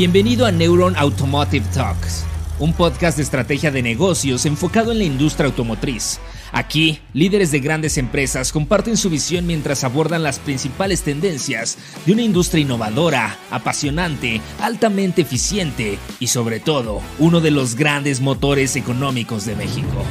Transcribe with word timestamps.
Bienvenido 0.00 0.46
a 0.46 0.50
Neuron 0.50 0.96
Automotive 0.96 1.66
Talks, 1.74 2.24
un 2.58 2.72
podcast 2.72 3.18
de 3.18 3.22
estrategia 3.22 3.70
de 3.70 3.82
negocios 3.82 4.46
enfocado 4.46 4.92
en 4.92 4.98
la 4.98 5.04
industria 5.04 5.44
automotriz. 5.44 6.20
Aquí, 6.52 7.00
líderes 7.12 7.50
de 7.50 7.60
grandes 7.60 7.98
empresas 7.98 8.50
comparten 8.50 8.96
su 8.96 9.10
visión 9.10 9.46
mientras 9.46 9.84
abordan 9.84 10.22
las 10.22 10.38
principales 10.38 11.02
tendencias 11.02 11.76
de 12.06 12.14
una 12.14 12.22
industria 12.22 12.62
innovadora, 12.62 13.36
apasionante, 13.50 14.40
altamente 14.62 15.20
eficiente 15.20 15.98
y 16.18 16.28
sobre 16.28 16.60
todo, 16.60 17.02
uno 17.18 17.42
de 17.42 17.50
los 17.50 17.74
grandes 17.74 18.22
motores 18.22 18.76
económicos 18.76 19.44
de 19.44 19.54
México. 19.54 20.02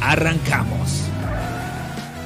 Arrancamos. 0.00 1.08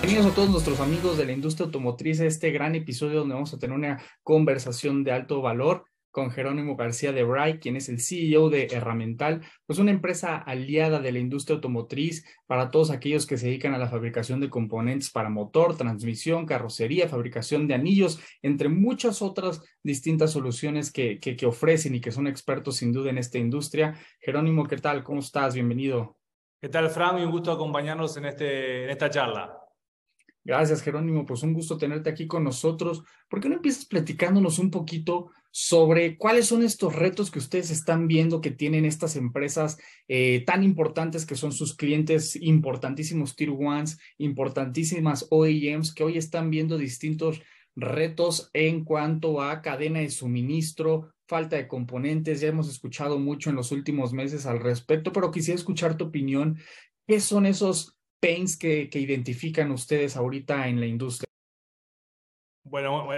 Bienvenidos 0.03 0.33
a 0.33 0.35
todos 0.35 0.51
nuestros 0.51 0.79
amigos 0.81 1.17
de 1.17 1.25
la 1.25 1.33
industria 1.33 1.65
automotriz 1.65 2.21
a 2.21 2.27
este 2.27 2.51
gran 2.51 2.75
episodio 2.75 3.21
donde 3.21 3.35
vamos 3.35 3.55
a 3.55 3.59
tener 3.59 3.75
una 3.75 4.03
conversación 4.23 5.05
de 5.05 5.13
alto 5.13 5.41
valor 5.41 5.85
con 6.13 6.31
Jerónimo 6.31 6.77
García 6.77 7.11
de 7.11 7.25
Bray, 7.25 7.59
quien 7.59 7.75
es 7.75 7.89
el 7.89 8.01
CEO 8.01 8.51
de 8.51 8.69
Herramental, 8.71 9.41
pues 9.67 9.79
una 9.79 9.91
empresa 9.91 10.37
aliada 10.37 11.01
de 11.01 11.11
la 11.11 11.19
industria 11.19 11.57
automotriz 11.57 12.25
para 12.47 12.71
todos 12.71 12.91
aquellos 12.91 13.27
que 13.27 13.39
se 13.39 13.47
dedican 13.47 13.75
a 13.75 13.79
la 13.79 13.89
fabricación 13.89 14.39
de 14.39 14.51
componentes 14.51 15.11
para 15.11 15.31
motor, 15.31 15.77
transmisión, 15.77 16.47
carrocería, 16.47 17.09
fabricación 17.09 17.67
de 17.67 17.75
anillos, 17.75 18.21
entre 18.43 18.69
muchas 18.69 19.23
otras 19.23 19.63
distintas 19.83 20.31
soluciones 20.31 20.93
que, 20.93 21.19
que, 21.19 21.47
ofrecen 21.47 21.95
y 21.95 22.01
que 22.01 22.13
son 22.13 22.27
expertos 22.27 22.77
sin 22.77 22.93
duda 22.93 23.11
en 23.11 23.19
esta 23.19 23.39
industria. 23.39 23.99
Jerónimo, 24.21 24.65
¿qué 24.65 24.77
tal? 24.77 25.03
¿Cómo 25.03 25.21
estás? 25.21 25.55
Bienvenido. 25.55 26.19
¿Qué 26.61 26.69
tal, 26.69 26.91
Fran? 26.91 27.17
Un 27.17 27.31
gusto 27.31 27.51
acompañarnos 27.51 28.17
en, 28.19 28.27
este, 28.27 28.85
en 28.85 28.91
esta 28.91 29.11
charla. 29.11 29.59
Gracias, 30.45 30.83
Jerónimo. 30.83 31.25
Pues 31.25 31.43
un 31.43 31.53
gusto 31.53 31.79
tenerte 31.79 32.11
aquí 32.11 32.27
con 32.27 32.45
nosotros. 32.45 33.03
¿Por 33.29 33.41
qué 33.41 33.49
no 33.49 33.57
empiezas 33.57 33.85
platicándonos 33.85 34.59
un 34.59 34.71
poquito 34.71 35.31
sobre 35.53 36.17
cuáles 36.17 36.47
son 36.47 36.63
estos 36.63 36.97
retos 36.97 37.31
que 37.31 37.39
ustedes 37.39 37.71
están 37.71 38.09
viendo 38.09 38.41
que 38.41 38.51
tienen 38.51 38.85
estas 38.87 39.17
empresas 39.17 39.79
eh, 40.09 40.43
tan 40.47 40.65
importantes 40.65 41.27
que 41.27 41.37
son 41.37 41.53
sus 41.53 41.77
clientes 41.77 42.37
importantísimos 42.37 43.37
Tier 43.37 43.51
Ones, 43.51 43.99
importantísimas 44.17 45.27
OEMs 45.31 45.95
que 45.95 46.05
hoy 46.05 46.17
están 46.17 46.51
viendo 46.51 46.79
distintos 46.79 47.43
retos 47.77 48.51
en 48.55 48.85
cuanto 48.85 49.43
a 49.43 49.61
cadena 49.63 50.01
de 50.01 50.11
suministro, 50.11 51.13
falta 51.27 51.57
de 51.57 51.69
componentes. 51.69 52.41
Ya 52.41 52.49
hemos 52.49 52.69
escuchado 52.69 53.19
mucho 53.19 53.51
en 53.51 53.57
los 53.57 53.73
últimos 53.73 54.13
meses 54.13 54.47
al 54.47 54.59
respecto, 54.59 55.13
pero 55.13 55.31
quisiera 55.31 55.59
escuchar 55.59 55.97
tu 55.97 56.07
opinión. 56.07 56.59
¿Qué 57.07 57.21
son 57.21 57.47
esos 57.47 57.99
pains 58.23 58.57
que, 58.57 58.89
que 58.89 59.01
identifican 59.01 59.73
ustedes 59.73 60.17
ahorita 60.17 60.69
en 60.69 60.79
la 60.79 60.87
industria? 60.87 61.27
Bueno, 62.63 63.09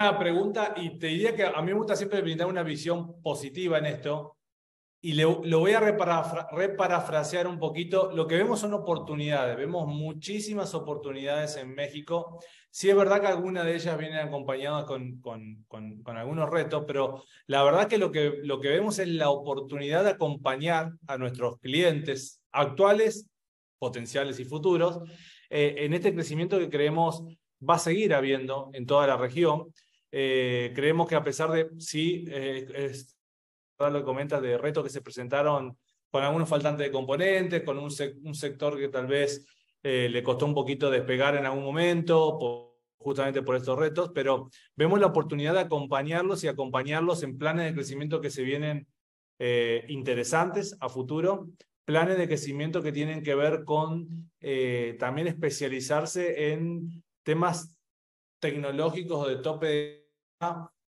una 0.00 0.18
pregunta 0.18 0.72
y 0.76 0.98
te 0.98 1.08
diría 1.08 1.36
que 1.36 1.44
a 1.44 1.60
mí 1.60 1.66
me 1.66 1.78
gusta 1.78 1.94
siempre 1.94 2.22
brindar 2.22 2.46
una 2.46 2.62
visión 2.62 3.20
positiva 3.20 3.76
en 3.76 3.86
esto 3.86 4.38
y 5.00 5.12
le, 5.12 5.24
lo 5.24 5.60
voy 5.60 5.72
a 5.72 5.80
reparafra, 5.80 6.48
reparafrasear 6.50 7.46
un 7.46 7.58
poquito. 7.58 8.10
Lo 8.12 8.26
que 8.26 8.36
vemos 8.36 8.60
son 8.60 8.72
oportunidades, 8.72 9.56
vemos 9.56 9.86
muchísimas 9.86 10.74
oportunidades 10.74 11.56
en 11.56 11.74
México. 11.74 12.40
Sí 12.70 12.88
es 12.88 12.96
verdad 12.96 13.20
que 13.20 13.26
algunas 13.26 13.66
de 13.66 13.74
ellas 13.74 13.98
vienen 13.98 14.18
acompañadas 14.18 14.84
con, 14.86 15.20
con, 15.20 15.64
con, 15.68 16.02
con, 16.02 16.16
algunos 16.16 16.48
retos, 16.48 16.84
pero 16.86 17.22
la 17.46 17.62
verdad 17.62 17.86
que 17.86 17.98
lo, 17.98 18.10
que 18.10 18.38
lo 18.42 18.60
que 18.60 18.68
vemos 18.68 18.98
es 18.98 19.08
la 19.08 19.28
oportunidad 19.28 20.04
de 20.04 20.10
acompañar 20.10 20.92
a 21.06 21.18
nuestros 21.18 21.58
clientes 21.58 22.40
actuales 22.50 23.28
potenciales 23.78 24.38
y 24.40 24.44
futuros, 24.44 25.00
eh, 25.50 25.76
en 25.78 25.94
este 25.94 26.14
crecimiento 26.14 26.58
que 26.58 26.68
creemos 26.68 27.24
va 27.68 27.74
a 27.74 27.78
seguir 27.78 28.14
habiendo 28.14 28.70
en 28.72 28.86
toda 28.86 29.06
la 29.06 29.16
región. 29.16 29.72
Eh, 30.10 30.72
creemos 30.74 31.08
que 31.08 31.16
a 31.16 31.24
pesar 31.24 31.50
de, 31.50 31.68
sí, 31.78 32.24
eh, 32.28 32.66
es 32.74 33.16
lo 33.78 33.92
que 33.98 34.04
comentas, 34.04 34.42
de 34.42 34.58
retos 34.58 34.84
que 34.84 34.90
se 34.90 35.02
presentaron 35.02 35.76
con 36.10 36.22
algunos 36.22 36.48
faltantes 36.48 36.86
de 36.86 36.92
componentes, 36.92 37.62
con 37.62 37.78
un, 37.78 37.90
un 38.24 38.34
sector 38.34 38.78
que 38.78 38.88
tal 38.88 39.06
vez 39.06 39.46
eh, 39.82 40.08
le 40.10 40.22
costó 40.22 40.46
un 40.46 40.54
poquito 40.54 40.90
despegar 40.90 41.36
en 41.36 41.46
algún 41.46 41.64
momento, 41.64 42.38
por, 42.38 42.78
justamente 42.98 43.42
por 43.42 43.56
estos 43.56 43.78
retos, 43.78 44.10
pero 44.14 44.50
vemos 44.74 44.98
la 44.98 45.06
oportunidad 45.06 45.54
de 45.54 45.60
acompañarlos 45.60 46.42
y 46.42 46.48
acompañarlos 46.48 47.22
en 47.22 47.38
planes 47.38 47.66
de 47.66 47.74
crecimiento 47.74 48.20
que 48.20 48.30
se 48.30 48.42
vienen 48.42 48.86
interesantes 49.86 50.76
a 50.80 50.88
futuro 50.88 51.46
planes 51.88 52.18
de 52.18 52.28
crecimiento 52.28 52.82
que 52.82 52.92
tienen 52.92 53.22
que 53.22 53.34
ver 53.34 53.64
con 53.64 54.30
eh, 54.40 54.94
también 55.00 55.26
especializarse 55.26 56.52
en 56.52 57.02
temas 57.22 57.78
tecnológicos 58.40 59.26
de 59.26 59.36
tope 59.36 60.06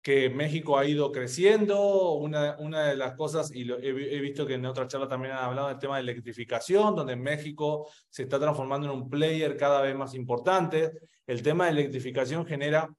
que 0.01 0.31
México 0.31 0.75
ha 0.75 0.87
ido 0.87 1.11
creciendo. 1.11 2.13
Una, 2.13 2.57
una 2.57 2.87
de 2.87 2.95
las 2.95 3.13
cosas, 3.13 3.53
y 3.53 3.71
he, 3.71 3.91
visto 4.21 4.47
que 4.47 4.55
en 4.55 4.65
otra 4.65 4.87
charla 4.87 5.07
también 5.07 5.33
han 5.33 5.43
hablado 5.43 5.67
del 5.67 5.77
tema 5.77 5.97
de 5.97 6.01
electrificación, 6.01 6.95
donde 6.95 7.15
México 7.15 7.87
se 8.09 8.23
está 8.23 8.39
transformando 8.39 8.87
en 8.87 8.99
un 8.99 9.07
player 9.07 9.55
cada 9.55 9.83
vez 9.83 9.95
más 9.95 10.15
importante. 10.15 10.93
El 11.27 11.43
tema 11.43 11.65
de 11.65 11.73
electrificación 11.73 12.43
genera 12.43 12.89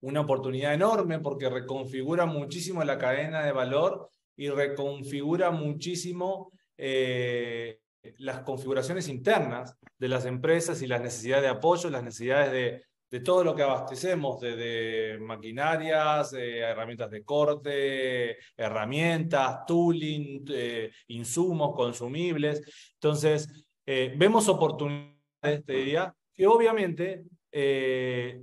una 0.00 0.22
oportunidad 0.22 0.72
enorme 0.72 1.18
porque 1.18 1.50
reconfigura 1.50 2.24
muchísimo 2.24 2.82
la 2.84 2.96
cadena 2.96 3.44
de 3.44 3.52
valor 3.52 4.08
y 4.34 4.48
reconfigura 4.48 5.50
muchísimo 5.50 6.52
eh, 6.78 7.80
las 8.18 8.40
configuraciones 8.40 9.08
internas 9.08 9.76
de 9.98 10.08
las 10.08 10.24
empresas 10.26 10.82
y 10.82 10.86
las 10.86 11.02
necesidades 11.02 11.44
de 11.44 11.50
apoyo, 11.50 11.90
las 11.90 12.02
necesidades 12.02 12.52
de, 12.52 13.20
todo 13.24 13.42
lo 13.42 13.54
que 13.54 13.62
abastecemos, 13.62 14.40
de, 14.40 14.56
de 14.56 15.18
maquinarias, 15.20 16.32
de 16.32 16.58
herramientas 16.58 17.10
de 17.10 17.24
corte, 17.24 18.36
herramientas, 18.54 19.64
tooling, 19.66 20.44
eh, 20.50 20.90
insumos, 21.06 21.74
consumibles. 21.74 22.60
Entonces, 22.92 23.48
eh, 23.86 24.12
vemos 24.14 24.48
oportunidades, 24.48 25.64
te 25.64 25.72
diría, 25.72 26.14
que 26.34 26.46
obviamente 26.46 27.24
eh, 27.50 28.42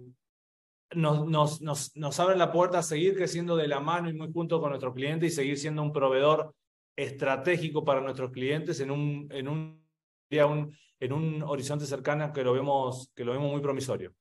nos, 0.96 1.28
nos, 1.28 1.62
nos, 1.62 1.96
nos 1.96 2.20
abren 2.20 2.40
la 2.40 2.52
puerta 2.52 2.80
a 2.80 2.84
seguir 2.84 3.16
creciendo 3.16 3.56
de 3.56 3.68
la 3.68 3.80
mano 3.80 4.10
y 4.10 4.14
muy 4.14 4.32
junto 4.34 4.60
con 4.60 4.70
nuestro 4.70 4.92
cliente 4.92 5.28
y 5.28 5.30
seguir 5.30 5.60
siendo 5.60 5.84
un 5.84 5.94
proveedor 5.94 6.56
estratégico 6.96 7.84
para 7.84 8.02
nuestros 8.02 8.32
clientes 8.32 8.80
en 8.80 8.92
un, 8.92 9.28
en 9.32 9.48
un, 9.48 9.84
en 10.30 11.14
un 11.14 11.44
horizonte 11.44 11.86
cercano 11.86 12.32
que 12.34 12.44
lo, 12.44 12.54
vemos, 12.54 13.12
que 13.16 13.26
lo 13.26 13.34
vemos 13.34 13.52
muy 13.52 13.62
promisorio. 13.62 14.14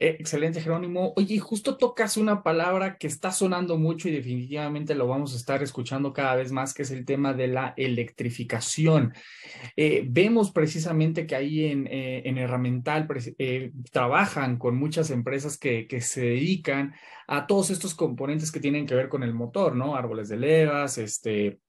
Eh, 0.00 0.16
excelente, 0.18 0.60
Jerónimo. 0.60 1.12
Oye, 1.16 1.38
justo 1.38 1.76
tocas 1.76 2.16
una 2.16 2.42
palabra 2.42 2.98
que 2.98 3.06
está 3.06 3.30
sonando 3.30 3.78
mucho 3.78 4.08
y 4.08 4.12
definitivamente 4.12 4.94
lo 4.96 5.06
vamos 5.06 5.34
a 5.34 5.36
estar 5.36 5.62
escuchando 5.62 6.12
cada 6.12 6.34
vez 6.34 6.50
más, 6.50 6.74
que 6.74 6.82
es 6.82 6.90
el 6.90 7.04
tema 7.04 7.32
de 7.32 7.46
la 7.46 7.74
electrificación. 7.76 9.14
Eh, 9.76 10.04
vemos 10.08 10.50
precisamente 10.50 11.26
que 11.26 11.36
ahí 11.36 11.66
en, 11.66 11.86
eh, 11.86 12.22
en 12.24 12.38
Herramental 12.38 13.06
trabajan 13.92 14.58
con 14.58 14.76
muchas 14.76 15.10
empresas 15.10 15.56
que, 15.58 15.86
que, 15.86 16.00
se 16.00 16.22
dedican 16.22 16.94
a 17.28 17.46
todos 17.46 17.70
estos 17.70 17.94
componentes 17.94 18.50
que 18.50 18.60
tienen 18.60 18.86
que 18.86 18.96
ver 18.96 19.08
con 19.08 19.22
el 19.22 19.32
motor, 19.32 19.76
¿no? 19.76 19.94
Árboles 19.94 20.28
de 20.28 20.36
levas, 20.36 20.98
este, 20.98 21.60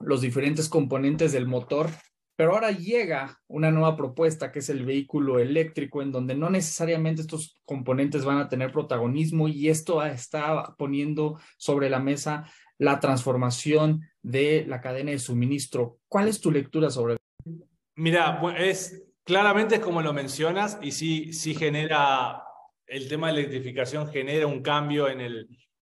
los 0.00 0.22
diferentes 0.22 0.68
componentes 0.68 1.32
del 1.32 1.46
motor 1.46 1.90
pero 2.36 2.52
ahora 2.52 2.70
llega 2.70 3.40
una 3.48 3.70
nueva 3.70 3.96
propuesta 3.96 4.52
que 4.52 4.58
es 4.58 4.68
el 4.68 4.84
vehículo 4.84 5.38
eléctrico, 5.38 6.02
en 6.02 6.12
donde 6.12 6.34
no 6.34 6.50
necesariamente 6.50 7.22
estos 7.22 7.58
componentes 7.64 8.24
van 8.24 8.38
a 8.38 8.48
tener 8.48 8.72
protagonismo 8.72 9.48
y 9.48 9.68
esto 9.68 10.04
está 10.04 10.74
poniendo 10.76 11.40
sobre 11.56 11.90
la 11.90 11.98
mesa 11.98 12.48
la 12.78 13.00
transformación 13.00 14.02
de 14.22 14.66
la 14.68 14.82
cadena 14.82 15.10
de 15.10 15.18
suministro. 15.18 15.98
¿Cuál 16.08 16.28
es 16.28 16.40
tu 16.40 16.50
lectura 16.50 16.90
sobre 16.90 17.16
Mira, 17.94 18.38
es 18.58 19.02
claramente 19.24 19.76
es 19.76 19.80
como 19.80 20.02
lo 20.02 20.12
mencionas 20.12 20.78
y 20.82 20.92
sí, 20.92 21.32
sí 21.32 21.54
genera 21.54 22.42
el 22.86 23.08
tema 23.08 23.28
de 23.28 23.40
electrificación 23.40 24.08
genera 24.08 24.46
un 24.46 24.62
cambio 24.62 25.08
en 25.08 25.20
el 25.20 25.48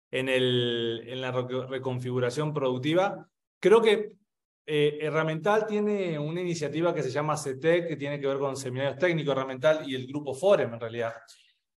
en 0.10 0.28
el 0.28 1.04
en 1.06 1.22
la 1.22 1.32
reconfiguración 1.32 2.54
productiva. 2.54 3.30
Creo 3.60 3.82
que 3.82 4.18
eh, 4.74 5.00
Herramental 5.02 5.68
tiene 5.68 6.18
una 6.18 6.40
iniciativa 6.40 6.96
que 6.96 7.04
se 7.04 7.12
llama 7.12 7.36
CETEC, 7.36 7.90
que 7.90 7.98
tiene 7.98 8.22
que 8.22 8.28
ver 8.28 8.40
con 8.40 8.56
seminarios 8.56 8.98
técnicos 8.98 9.34
Herramental 9.34 9.84
y 9.86 9.96
el 9.96 10.08
grupo 10.08 10.34
Forem, 10.34 10.74
en 10.74 10.80
realidad. 10.80 11.14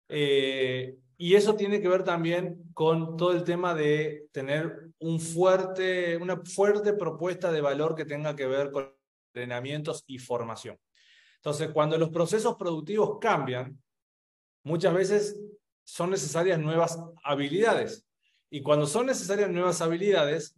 Eh, 0.09 0.97
y 1.17 1.35
eso 1.35 1.57
tiene 1.57 1.81
que 1.81 1.89
ver 1.89 2.05
también 2.05 2.71
con 2.73 3.17
todo 3.17 3.33
el 3.33 3.43
tema 3.43 3.75
de 3.75 4.29
tener 4.31 4.91
un 5.01 5.19
fuerte, 5.19 6.17
una 6.19 6.41
fuerte 6.45 6.93
propuesta 6.93 7.51
de 7.51 7.61
valor 7.61 7.97
que 7.97 8.05
tenga 8.05 8.37
que 8.37 8.47
ver 8.47 8.71
con 8.71 8.95
entrenamientos 9.35 10.05
y 10.07 10.21
formación. 10.21 10.79
Entonces, 11.39 11.71
cuando 11.71 11.99
los 11.99 12.11
procesos 12.11 12.55
productivos 12.55 13.19
cambian, 13.21 13.77
muchas 14.63 14.95
veces 14.95 15.41
son 15.83 16.11
necesarias 16.11 16.61
nuevas 16.61 16.97
habilidades. 17.25 18.07
Y 18.51 18.63
cuando 18.63 18.87
son 18.87 19.07
necesarias 19.07 19.51
nuevas 19.51 19.81
habilidades, 19.83 20.55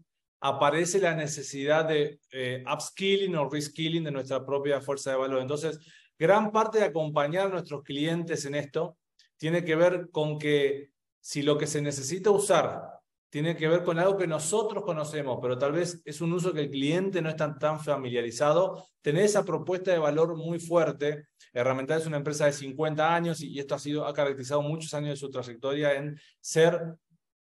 aparece 0.48 1.00
la 1.00 1.14
necesidad 1.14 1.84
de 1.86 2.20
eh, 2.30 2.64
upskilling 2.72 3.34
o 3.34 3.48
reskilling 3.48 4.04
de 4.04 4.12
nuestra 4.12 4.44
propia 4.44 4.80
fuerza 4.80 5.10
de 5.10 5.16
valor. 5.16 5.40
Entonces, 5.40 5.80
gran 6.18 6.52
parte 6.52 6.78
de 6.78 6.84
acompañar 6.84 7.46
a 7.46 7.50
nuestros 7.50 7.82
clientes 7.82 8.44
en 8.44 8.54
esto 8.54 8.96
tiene 9.36 9.64
que 9.64 9.74
ver 9.74 10.08
con 10.10 10.38
que 10.38 10.90
si 11.20 11.42
lo 11.42 11.58
que 11.58 11.66
se 11.66 11.82
necesita 11.82 12.30
usar 12.30 12.80
tiene 13.28 13.56
que 13.56 13.68
ver 13.68 13.82
con 13.82 13.98
algo 13.98 14.16
que 14.16 14.28
nosotros 14.28 14.84
conocemos, 14.84 15.40
pero 15.42 15.58
tal 15.58 15.72
vez 15.72 16.00
es 16.04 16.20
un 16.20 16.32
uso 16.32 16.52
que 16.52 16.60
el 16.60 16.70
cliente 16.70 17.20
no 17.20 17.28
está 17.28 17.58
tan 17.58 17.80
familiarizado, 17.80 18.86
tener 19.02 19.24
esa 19.24 19.44
propuesta 19.44 19.90
de 19.90 19.98
valor 19.98 20.36
muy 20.36 20.60
fuerte. 20.60 21.26
Herramental 21.52 22.00
es 22.00 22.06
una 22.06 22.18
empresa 22.18 22.46
de 22.46 22.52
50 22.52 23.14
años 23.14 23.42
y 23.42 23.58
esto 23.58 23.74
ha, 23.74 23.78
sido, 23.80 24.06
ha 24.06 24.14
caracterizado 24.14 24.62
muchos 24.62 24.94
años 24.94 25.10
de 25.10 25.16
su 25.16 25.28
trayectoria 25.28 25.94
en 25.94 26.18
ser 26.40 26.80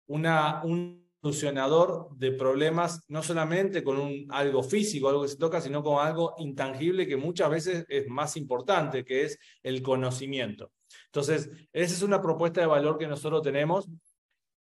una, 0.08 0.62
un 0.64 1.07
solucionador 1.20 2.08
de 2.16 2.32
problemas, 2.32 3.04
no 3.08 3.22
solamente 3.22 3.82
con 3.82 4.26
algo 4.30 4.62
físico, 4.62 5.08
algo 5.08 5.22
que 5.22 5.28
se 5.28 5.36
toca, 5.36 5.60
sino 5.60 5.82
con 5.82 6.04
algo 6.04 6.34
intangible 6.38 7.06
que 7.06 7.16
muchas 7.16 7.50
veces 7.50 7.84
es 7.88 8.06
más 8.08 8.36
importante, 8.36 9.04
que 9.04 9.24
es 9.24 9.38
el 9.62 9.82
conocimiento. 9.82 10.70
Entonces, 11.06 11.50
esa 11.72 11.94
es 11.94 12.02
una 12.02 12.22
propuesta 12.22 12.60
de 12.60 12.66
valor 12.66 12.98
que 12.98 13.06
nosotros 13.06 13.42
tenemos. 13.42 13.88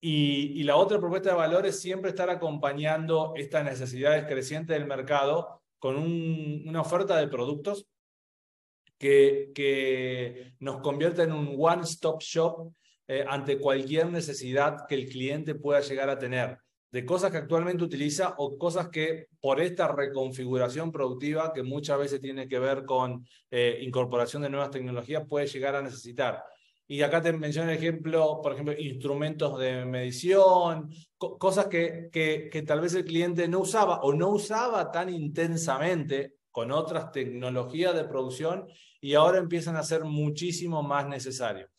Y, 0.04 0.64
la 0.64 0.78
otra 0.78 1.00
propuesta 1.00 1.30
de 1.30 1.36
valor 1.36 1.66
es 1.66 1.80
siempre 1.80 2.10
estar 2.10 2.30
acompañando 2.30 3.34
estas 3.36 3.64
necesidades 3.64 4.26
crecientes 4.26 4.76
del 4.76 4.88
mercado 4.88 5.62
con 5.78 5.96
una 5.98 6.82
oferta 6.82 7.18
de 7.18 7.28
productos 7.28 7.88
que, 8.98 9.52
que 9.54 10.54
nos 10.60 10.82
convierta 10.82 11.24
en 11.24 11.32
un 11.32 11.56
one-stop 11.58 12.22
shop 12.22 12.74
eh, 13.14 13.26
ante 13.28 13.60
cualquier 13.60 14.10
necesidad 14.10 14.88
que 14.88 14.96
el 14.96 15.10
cliente 15.10 15.54
pueda 15.54 15.82
llegar 15.82 16.10
a 16.10 16.18
tener 16.18 16.58
de 16.94 17.06
cosas 17.06 17.30
que 17.30 17.40
actualmente 17.40 17.84
utiliza 17.84 18.36
o 18.38 18.58
cosas 18.58 18.88
que 18.88 19.28
por 19.42 19.60
esta 19.60 19.90
reconfiguración 19.90 20.94
productiva 20.94 21.52
que 21.52 21.62
muchas 21.62 22.00
veces 22.00 22.22
tiene 22.22 22.48
que 22.48 22.58
ver 22.58 22.86
con 22.86 23.28
eh, 23.50 23.80
incorporación 23.82 24.44
de 24.44 24.50
nuevas 24.50 24.72
tecnologías 24.72 25.28
puede 25.28 25.48
llegar 25.48 25.76
a 25.76 25.82
necesitar. 25.82 26.42
Y 26.88 27.02
acá 27.02 27.22
te 27.22 27.34
menciono 27.34 27.70
el 27.70 27.78
ejemplo, 27.78 28.40
por 28.42 28.54
ejemplo, 28.54 28.74
instrumentos 28.78 29.60
de 29.60 29.84
medición, 29.84 30.90
cosas 31.18 31.68
que, 31.68 32.08
que, 32.14 32.48
que 32.50 32.62
tal 32.62 32.80
vez 32.80 32.94
el 32.94 33.04
cliente 33.04 33.46
no 33.50 33.60
usaba 33.60 34.00
o 34.04 34.14
no 34.14 34.30
usaba 34.30 34.90
tan 34.90 35.10
intensamente 35.10 36.36
con 36.50 36.72
otras 36.72 37.12
tecnologías 37.12 37.94
de 37.94 38.06
producción 38.06 38.68
y 39.02 39.16
ahora 39.16 39.38
empiezan 39.38 39.76
a 39.76 39.84
ser 39.84 40.06
muchísimo 40.06 40.82
más 40.82 41.10
necesarios. 41.10 41.70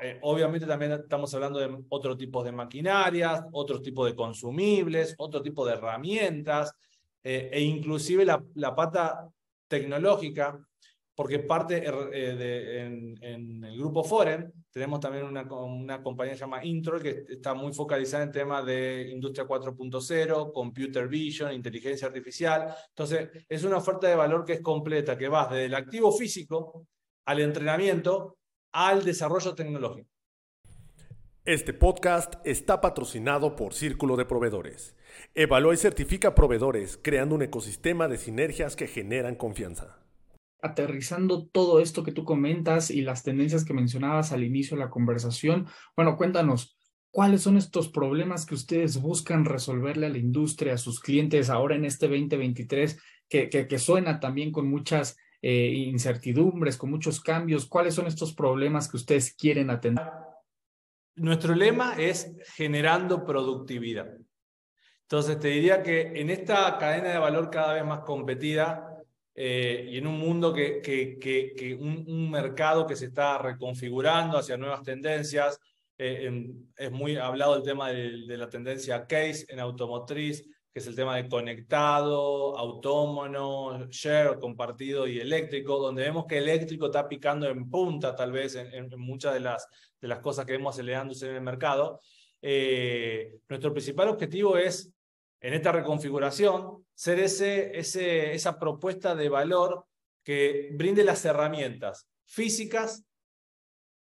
Eh, 0.00 0.18
obviamente 0.22 0.66
también 0.66 0.92
estamos 0.92 1.32
hablando 1.34 1.60
de 1.60 1.84
otro 1.90 2.16
tipo 2.16 2.42
de 2.42 2.50
maquinarias, 2.50 3.44
otro 3.52 3.80
tipo 3.80 4.04
de 4.04 4.14
consumibles, 4.14 5.14
otro 5.18 5.40
tipo 5.40 5.64
de 5.64 5.74
herramientas 5.74 6.74
eh, 7.22 7.48
e 7.52 7.60
inclusive 7.60 8.24
la, 8.24 8.74
pata 8.74 9.28
tecnológica, 9.68 10.58
porque 11.14 11.38
parte 11.40 11.84
eh, 11.86 12.34
de, 12.34 12.80
en, 13.22 13.64
el 13.64 13.78
grupo 13.78 14.02
Foren 14.02 14.52
tenemos 14.72 14.98
también 14.98 15.24
una, 15.24 15.42
una 15.42 16.02
compañía 16.02 16.32
que 16.32 16.38
se 16.38 16.44
llama 16.44 16.64
Intro 16.64 16.98
que 16.98 17.24
está 17.28 17.54
muy 17.54 17.72
focalizada 17.72 18.24
en 18.24 18.32
temas 18.32 18.66
de 18.66 19.10
industria 19.12 19.46
4.0, 19.46 20.52
computer 20.52 21.06
vision, 21.06 21.52
inteligencia 21.52 22.08
artificial. 22.08 22.74
Entonces, 22.88 23.30
es 23.48 23.62
una 23.62 23.76
oferta 23.76 24.08
de 24.08 24.16
valor 24.16 24.44
que 24.44 24.54
es 24.54 24.60
completa, 24.60 25.16
que 25.16 25.28
va 25.28 25.46
desde 25.46 25.66
el 25.66 25.74
activo 25.74 26.10
físico 26.10 26.86
al 27.26 27.40
entrenamiento 27.40 28.37
al 28.78 29.04
desarrollo 29.04 29.56
tecnológico. 29.56 30.08
Este 31.44 31.72
podcast 31.72 32.34
está 32.44 32.80
patrocinado 32.80 33.56
por 33.56 33.74
Círculo 33.74 34.14
de 34.16 34.24
Proveedores. 34.24 34.94
Evalúa 35.34 35.74
y 35.74 35.78
certifica 35.78 36.36
proveedores, 36.36 36.96
creando 37.02 37.34
un 37.34 37.42
ecosistema 37.42 38.06
de 38.06 38.18
sinergias 38.18 38.76
que 38.76 38.86
generan 38.86 39.34
confianza. 39.34 39.98
Aterrizando 40.62 41.48
todo 41.48 41.80
esto 41.80 42.04
que 42.04 42.12
tú 42.12 42.22
comentas 42.22 42.92
y 42.92 43.02
las 43.02 43.24
tendencias 43.24 43.64
que 43.64 43.74
mencionabas 43.74 44.30
al 44.30 44.44
inicio 44.44 44.76
de 44.76 44.84
la 44.84 44.90
conversación, 44.90 45.66
bueno, 45.96 46.16
cuéntanos, 46.16 46.78
¿cuáles 47.10 47.42
son 47.42 47.56
estos 47.56 47.88
problemas 47.88 48.46
que 48.46 48.54
ustedes 48.54 49.00
buscan 49.00 49.44
resolverle 49.44 50.06
a 50.06 50.10
la 50.10 50.18
industria, 50.18 50.74
a 50.74 50.78
sus 50.78 51.00
clientes 51.00 51.50
ahora 51.50 51.74
en 51.74 51.84
este 51.84 52.06
2023, 52.06 52.96
que, 53.28 53.48
que, 53.50 53.66
que 53.66 53.78
suena 53.80 54.20
también 54.20 54.52
con 54.52 54.70
muchas 54.70 55.16
eh, 55.40 55.72
incertidumbres, 55.86 56.76
con 56.76 56.90
muchos 56.90 57.20
cambios. 57.20 57.66
¿Cuáles 57.66 57.94
son 57.94 58.06
estos 58.06 58.34
problemas 58.34 58.88
que 58.88 58.96
ustedes 58.96 59.34
quieren 59.34 59.70
atender? 59.70 60.04
Nuestro 61.14 61.54
lema 61.54 61.94
es 61.96 62.32
generando 62.56 63.24
productividad. 63.24 64.08
Entonces, 65.02 65.38
te 65.38 65.48
diría 65.48 65.82
que 65.82 66.20
en 66.20 66.30
esta 66.30 66.76
cadena 66.76 67.10
de 67.10 67.18
valor 67.18 67.50
cada 67.50 67.74
vez 67.74 67.84
más 67.84 68.00
competida 68.00 68.98
eh, 69.34 69.86
y 69.90 69.98
en 69.98 70.06
un 70.06 70.18
mundo 70.18 70.52
que, 70.52 70.80
que, 70.82 71.18
que, 71.18 71.74
un, 71.74 72.30
mercado 72.30 72.86
que 72.86 72.96
se 72.96 73.06
está 73.06 73.38
reconfigurando 73.38 74.36
hacia 74.36 74.56
nuevas 74.56 74.82
tendencias, 74.82 75.60
eh, 75.96 76.52
es 76.76 76.90
muy 76.90 77.16
hablado 77.16 77.56
el 77.56 77.62
tema 77.62 77.90
de, 77.90 78.26
de 78.26 78.36
la 78.36 78.48
tendencia 78.48 79.06
case 79.06 79.46
en 79.48 79.60
automotriz, 79.60 80.44
que 80.78 80.82
es 80.82 80.86
el 80.86 80.94
tema 80.94 81.16
de 81.16 81.28
conectado, 81.28 82.56
autónomo, 82.56 83.86
share, 83.86 84.38
compartido 84.38 85.08
y 85.08 85.18
eléctrico, 85.18 85.76
donde 85.76 86.04
vemos 86.04 86.24
que 86.24 86.38
eléctrico 86.38 86.86
está 86.86 87.08
picando 87.08 87.48
en 87.48 87.68
punta 87.68 88.14
tal 88.14 88.30
vez 88.30 88.54
en, 88.54 88.88
muchas 88.96 89.34
de 89.34 89.40
las, 89.40 89.66
de 90.00 90.06
las 90.06 90.20
cosas 90.20 90.46
que 90.46 90.52
vemos 90.52 90.76
acelerándose 90.76 91.28
en 91.28 91.34
el 91.34 91.42
mercado. 91.42 92.00
Eh, 92.40 93.40
nuestro 93.48 93.72
principal 93.72 94.06
objetivo 94.06 94.56
es, 94.56 94.92
en 95.40 95.54
esta 95.54 95.72
reconfiguración, 95.72 96.86
ser 96.94 97.18
ese, 97.18 97.76
ese, 97.76 98.32
esa 98.32 98.56
propuesta 98.56 99.16
de 99.16 99.28
valor 99.28 99.84
que 100.22 100.70
brinde 100.74 101.02
las 101.02 101.24
herramientas 101.24 102.06
físicas, 102.24 103.04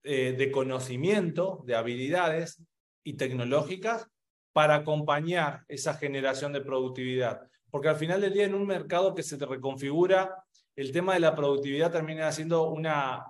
eh, 0.05 0.37
de 0.39 0.53
conocimiento, 0.53 1.65
de 1.67 1.75
habilidades 1.75 2.63
y 3.03 3.15
tecnológicas 3.15 4.07
para 4.53 4.77
acompañar 4.77 5.65
esa 5.69 5.95
generación 5.95 6.53
de 6.53 6.61
productividad. 6.61 7.43
Porque 7.71 7.89
al 7.89 7.97
final 7.97 8.21
del 8.21 8.33
día, 8.33 8.45
en 8.45 8.55
un 8.55 8.67
mercado 8.67 9.15
que 9.15 9.23
se 9.23 9.37
te 9.37 9.47
reconfigura, 9.47 10.45
el 10.75 10.93
tema 10.93 11.15
de 11.15 11.21
la 11.21 11.35
productividad 11.35 11.93
termina 11.93 12.31
siendo 12.33 12.69
una, 12.69 13.25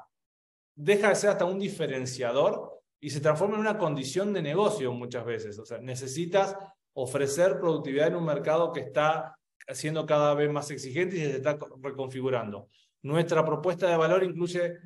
deja 0.75 1.11
de 1.11 1.15
ser 1.15 1.31
hasta 1.31 1.45
un 1.45 1.59
diferenciador 1.59 2.81
y 3.01 3.11
se 3.11 3.21
transforma 3.21 3.55
en 3.55 3.61
una 3.61 3.79
condición 3.79 4.33
de 4.33 4.43
negocio 4.43 4.93
muchas 4.93 5.25
veces. 5.25 5.59
O 5.59 5.67
sea, 5.67 5.79
necesitas 5.79 6.57
ofrecer 6.95 7.59
productividad 7.59 8.09
en 8.09 8.17
un 8.17 8.25
mercado 8.25 8.73
que 8.73 8.81
está 8.81 9.37
siendo 9.69 10.07
cada 10.07 10.35
vez 10.35 10.51
más 10.51 10.71
exigente 10.71 11.17
y 11.17 11.21
se 11.21 11.37
está 11.37 11.59
reconfigurando. 11.83 12.69
Nuestra 13.03 13.45
propuesta 13.45 13.89
de 13.89 13.97
valor 13.97 14.23
incluye 14.25 14.79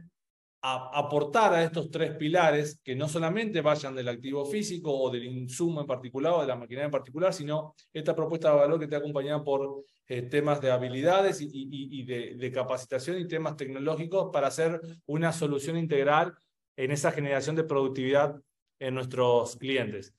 aportar 0.66 1.52
a 1.52 1.62
estos 1.62 1.90
tres 1.90 2.16
pilares 2.16 2.80
que 2.82 2.96
no 2.96 3.06
solamente 3.06 3.60
vayan 3.60 3.94
del 3.94 4.08
activo 4.08 4.46
físico 4.46 4.98
o 4.98 5.10
del 5.10 5.24
insumo 5.24 5.82
en 5.82 5.86
particular 5.86 6.32
o 6.32 6.40
de 6.40 6.46
la 6.46 6.56
maquinaria 6.56 6.86
en 6.86 6.90
particular, 6.90 7.34
sino 7.34 7.74
esta 7.92 8.16
propuesta 8.16 8.50
de 8.50 8.56
valor 8.56 8.80
que 8.80 8.86
te 8.86 8.96
acompañada 8.96 9.44
por 9.44 9.84
eh, 10.08 10.22
temas 10.22 10.62
de 10.62 10.70
habilidades 10.70 11.42
y, 11.42 12.02
de, 12.04 12.50
capacitación 12.50 13.18
y 13.18 13.28
temas 13.28 13.56
tecnológicos 13.56 14.30
para 14.32 14.46
hacer 14.46 14.80
una 15.04 15.34
solución 15.34 15.76
integral 15.76 16.34
en 16.76 16.92
esa 16.92 17.12
generación 17.12 17.56
de 17.56 17.64
productividad 17.64 18.34
en 18.78 18.94
nuestros 18.94 19.56
clientes. 19.56 20.14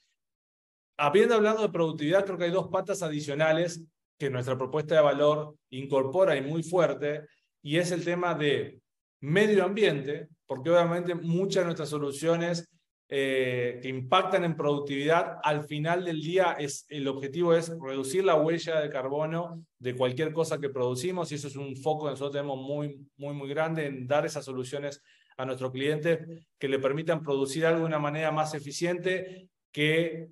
Habiendo 0.96 1.34
hablado 1.34 1.64
de 1.64 1.70
productividad, 1.70 2.24
creo 2.24 2.38
que 2.38 2.46
hay 2.46 2.52
dos 2.52 2.68
patas 2.68 3.02
adicionales 3.02 3.84
que 4.20 4.30
nuestra 4.30 4.56
propuesta 4.56 4.94
de 4.94 5.02
valor 5.02 5.56
incorpora 5.72 6.38
y 6.38 6.42
muy 6.42 6.62
fuerte, 6.62 7.26
y 7.64 7.78
es 7.78 7.90
el 7.92 8.06
tema 8.06 8.36
de 8.36 8.80
medio 9.22 9.66
ambiente, 9.66 10.30
porque 10.48 10.70
obviamente 10.70 11.16
muchas 11.16 11.62
de 11.62 11.66
nuestras 11.66 11.90
soluciones 11.90 12.70
eh, 13.08 13.80
que 13.84 13.90
impactan 13.90 14.44
en 14.44 14.58
productividad, 14.58 15.38
al 15.44 15.64
final 15.66 16.06
del 16.06 16.22
día 16.22 16.56
es, 16.58 16.88
el 16.90 17.08
objetivo 17.08 17.54
es 17.54 17.72
reducir 17.80 18.24
la 18.24 18.36
huella 18.36 18.82
de 18.82 18.90
carbono 18.90 19.64
de 19.78 19.96
cualquier 19.96 20.34
cosa 20.34 20.60
que 20.60 20.72
producimos 20.72 21.32
y 21.32 21.36
eso 21.36 21.48
es 21.48 21.56
un 21.56 21.76
foco 21.78 22.06
que 22.06 22.12
nosotros 22.12 22.32
tenemos 22.32 22.58
muy, 22.58 23.08
muy, 23.18 23.36
muy 23.36 23.48
grande 23.48 23.86
en 23.86 24.08
dar 24.08 24.26
esas 24.26 24.44
soluciones 24.44 25.04
a 25.38 25.46
nuestros 25.46 25.72
clientes 25.72 26.20
que 26.58 26.68
le 26.68 26.80
permitan 26.80 27.22
producir 27.22 27.68
algo 27.68 27.82
de 27.82 27.86
una 27.86 28.00
manera 28.00 28.32
más 28.32 28.56
eficiente 28.56 29.50
que 29.72 30.30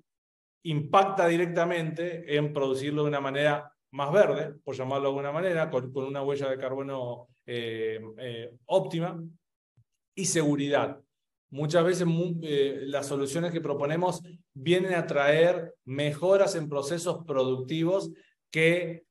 impacta 0.64 1.28
directamente 1.28 2.36
en 2.36 2.52
producirlo 2.52 3.02
de 3.02 3.08
una 3.08 3.20
manera 3.20 3.72
más 3.92 4.10
verde, 4.10 4.54
por 4.64 4.74
llamarlo 4.74 5.02
de 5.02 5.08
alguna 5.10 5.30
manera, 5.30 5.70
con, 5.70 5.96
una 5.96 6.22
huella 6.22 6.50
de 6.50 6.58
carbono 6.58 7.28
eh, 7.46 8.00
eh, 8.18 8.50
óptima 8.66 9.16
y 10.14 10.26
seguridad. 10.26 11.00
Muchas 11.50 11.84
veces 11.84 12.06
eh, 12.42 12.80
las 12.86 13.06
soluciones 13.06 13.52
que 13.52 13.60
proponemos 13.60 14.20
vienen 14.54 14.94
a 14.94 15.06
traer 15.06 15.74
mejoras 15.84 16.54
en 16.56 16.68
procesos 16.68 17.24
productivos 17.26 18.10
que 18.50 19.04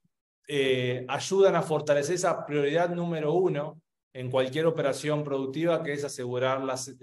ayudan 1.08 1.56
a 1.56 1.62
fortalecer 1.62 2.16
esa 2.16 2.46
prioridad 2.46 2.90
número 2.94 3.34
uno 3.34 3.82
en 4.12 4.30
cualquier 4.30 4.66
operación 4.66 5.24
productiva, 5.24 5.82
que 5.82 5.94
es 5.94 6.04
asegurar, 6.04 6.62
las, 6.64 6.94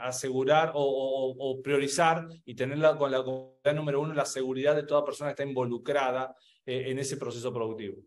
asegurar 0.00 0.72
o, 0.74 1.60
priorizar 1.62 2.26
y 2.44 2.54
tener 2.54 2.78
con 2.98 3.12
la 3.12 3.22
prioridad 3.22 3.74
número 3.74 4.00
uno 4.00 4.14
la 4.14 4.26
seguridad 4.26 4.74
de 4.74 4.82
toda 4.82 5.04
persona 5.04 5.30
que 5.30 5.42
está 5.42 5.48
involucrada 5.48 6.34
en 6.66 6.98
ese 6.98 7.16
proceso 7.16 7.52
productivo. 7.52 8.02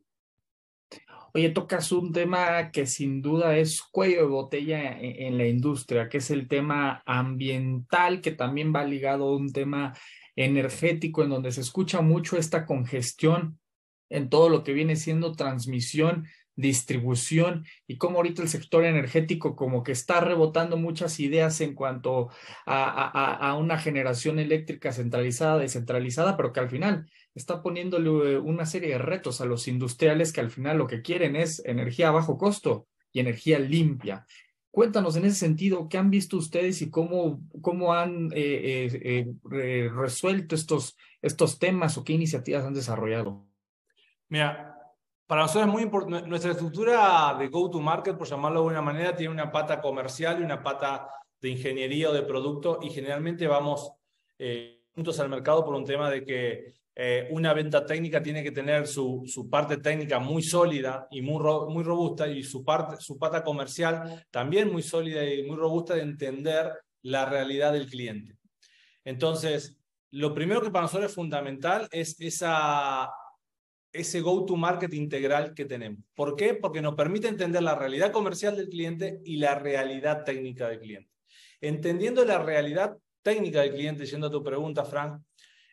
Oye, 1.33 1.49
tocas 1.49 1.91
un 1.93 2.11
tema 2.11 2.71
que 2.71 2.85
sin 2.85 3.21
duda 3.21 3.55
es 3.55 3.81
cuello 3.81 4.21
de 4.21 4.27
botella 4.27 4.99
en, 4.99 5.37
la 5.37 5.47
industria, 5.47 6.09
que 6.09 6.17
es 6.17 6.29
el 6.29 6.47
tema 6.49 7.01
ambiental, 7.05 8.19
que 8.19 8.31
también 8.31 8.73
va 8.75 8.83
ligado 8.83 9.29
a 9.29 9.35
un 9.37 9.51
tema 9.53 9.93
energético, 10.35 11.23
en 11.23 11.29
donde 11.29 11.51
se 11.51 11.61
escucha 11.61 12.01
mucho 12.01 12.37
esta 12.37 12.65
congestión 12.65 13.59
en 14.09 14.29
todo 14.29 14.49
lo 14.49 14.63
que 14.63 14.73
viene 14.73 14.97
siendo 14.97 15.31
transmisión 15.31 16.27
distribución 16.55 17.65
y 17.87 17.97
cómo 17.97 18.17
ahorita 18.17 18.41
el 18.41 18.49
sector 18.49 18.85
energético 18.85 19.55
como 19.55 19.83
que 19.83 19.91
está 19.91 20.19
rebotando 20.19 20.77
muchas 20.77 21.19
ideas 21.19 21.61
en 21.61 21.75
cuanto 21.75 22.29
a, 22.65 23.55
una 23.59 23.77
generación 23.77 24.39
eléctrica 24.39 24.91
centralizada, 24.91 25.59
descentralizada, 25.59 26.37
pero 26.37 26.53
que 26.53 26.59
al 26.59 26.69
final 26.69 27.09
está 27.33 27.61
poniéndole 27.61 28.37
una 28.37 28.65
serie 28.65 28.89
de 28.89 28.97
retos 28.97 29.41
a 29.41 29.45
los 29.45 29.67
industriales 29.67 30.33
que 30.33 30.41
al 30.41 30.51
final 30.51 30.77
lo 30.77 30.87
que 30.87 31.01
quieren 31.01 31.35
es 31.35 31.63
energía 31.65 32.09
a 32.09 32.11
bajo 32.11 32.37
costo 32.37 32.87
y 33.11 33.19
energía 33.19 33.59
limpia. 33.59 34.25
Cuéntanos 34.71 35.17
en 35.17 35.25
ese 35.25 35.35
sentido, 35.35 35.89
¿qué 35.89 35.97
han 35.97 36.09
visto 36.09 36.37
ustedes 36.37 36.81
y 36.81 36.89
cómo, 36.89 37.41
cómo 37.61 37.93
han 37.93 38.31
eh, 38.33 38.87
eh, 38.93 39.33
eh, 39.51 39.89
resuelto 39.93 40.55
estos, 40.55 40.97
estos 41.21 41.59
temas 41.59 41.97
o 41.97 42.05
qué 42.05 42.13
iniciativas 42.13 42.63
han 42.63 42.73
desarrollado? 42.73 43.45
Mira, 44.29 44.80
para 45.31 45.43
nosotros 45.43 45.67
es 45.67 45.71
muy 45.71 45.83
importante, 45.83 46.27
nuestra 46.27 46.51
estructura 46.51 47.37
de 47.39 47.47
go-to-market, 47.47 48.17
por 48.17 48.27
llamarlo 48.27 48.59
de 48.59 48.75
alguna 48.75 48.81
manera, 48.81 49.15
tiene 49.15 49.31
una 49.33 49.49
pata 49.49 49.79
comercial 49.79 50.41
y 50.41 50.43
una 50.43 50.61
pata 50.61 51.07
de 51.39 51.47
ingeniería 51.47 52.09
o 52.09 52.13
de 52.13 52.23
producto 52.23 52.79
y 52.81 52.89
generalmente 52.89 53.47
vamos 53.47 53.93
eh, 54.37 54.83
juntos 54.93 55.17
al 55.21 55.29
mercado 55.29 55.63
por 55.63 55.75
un 55.75 55.85
tema 55.85 56.09
de 56.09 56.25
que 56.25 56.73
eh, 56.93 57.29
una 57.31 57.53
venta 57.53 57.85
técnica 57.85 58.21
tiene 58.21 58.43
que 58.43 58.51
tener 58.51 58.85
su, 58.87 59.23
su 59.25 59.49
parte 59.49 59.77
técnica 59.77 60.19
muy 60.19 60.43
sólida 60.43 61.07
y 61.09 61.21
muy, 61.21 61.41
muy 61.69 61.83
robusta 61.85 62.27
y 62.27 62.43
su, 62.43 62.65
parte, 62.65 62.97
su 62.99 63.17
pata 63.17 63.41
comercial 63.41 64.25
también 64.31 64.69
muy 64.69 64.83
sólida 64.83 65.23
y 65.23 65.43
muy 65.43 65.55
robusta 65.55 65.93
de 65.93 66.01
entender 66.01 66.73
la 67.03 67.23
realidad 67.23 67.71
del 67.71 67.89
cliente. 67.89 68.35
Entonces, 69.05 69.77
lo 70.09 70.33
primero 70.33 70.61
que 70.61 70.71
para 70.71 70.81
nosotros 70.81 71.09
es 71.09 71.15
fundamental 71.15 71.87
es 71.89 72.19
esa 72.19 73.09
ese 73.91 74.21
go-to-market 74.21 74.93
integral 74.93 75.53
que 75.53 75.65
tenemos. 75.65 75.99
¿Por 76.15 76.35
qué? 76.35 76.53
Porque 76.53 76.81
nos 76.81 76.95
permite 76.95 77.27
entender 77.27 77.61
la 77.63 77.75
realidad 77.75 78.11
comercial 78.11 78.55
del 78.55 78.69
cliente 78.69 79.21
y 79.25 79.37
la 79.37 79.55
realidad 79.55 80.23
técnica 80.23 80.69
del 80.69 80.79
cliente. 80.79 81.09
Entendiendo 81.59 82.23
la 82.25 82.39
realidad 82.39 82.97
técnica 83.21 83.61
del 83.61 83.73
cliente, 83.73 84.05
yendo 84.05 84.27
a 84.27 84.31
tu 84.31 84.43
pregunta, 84.43 84.85
Frank, 84.85 85.21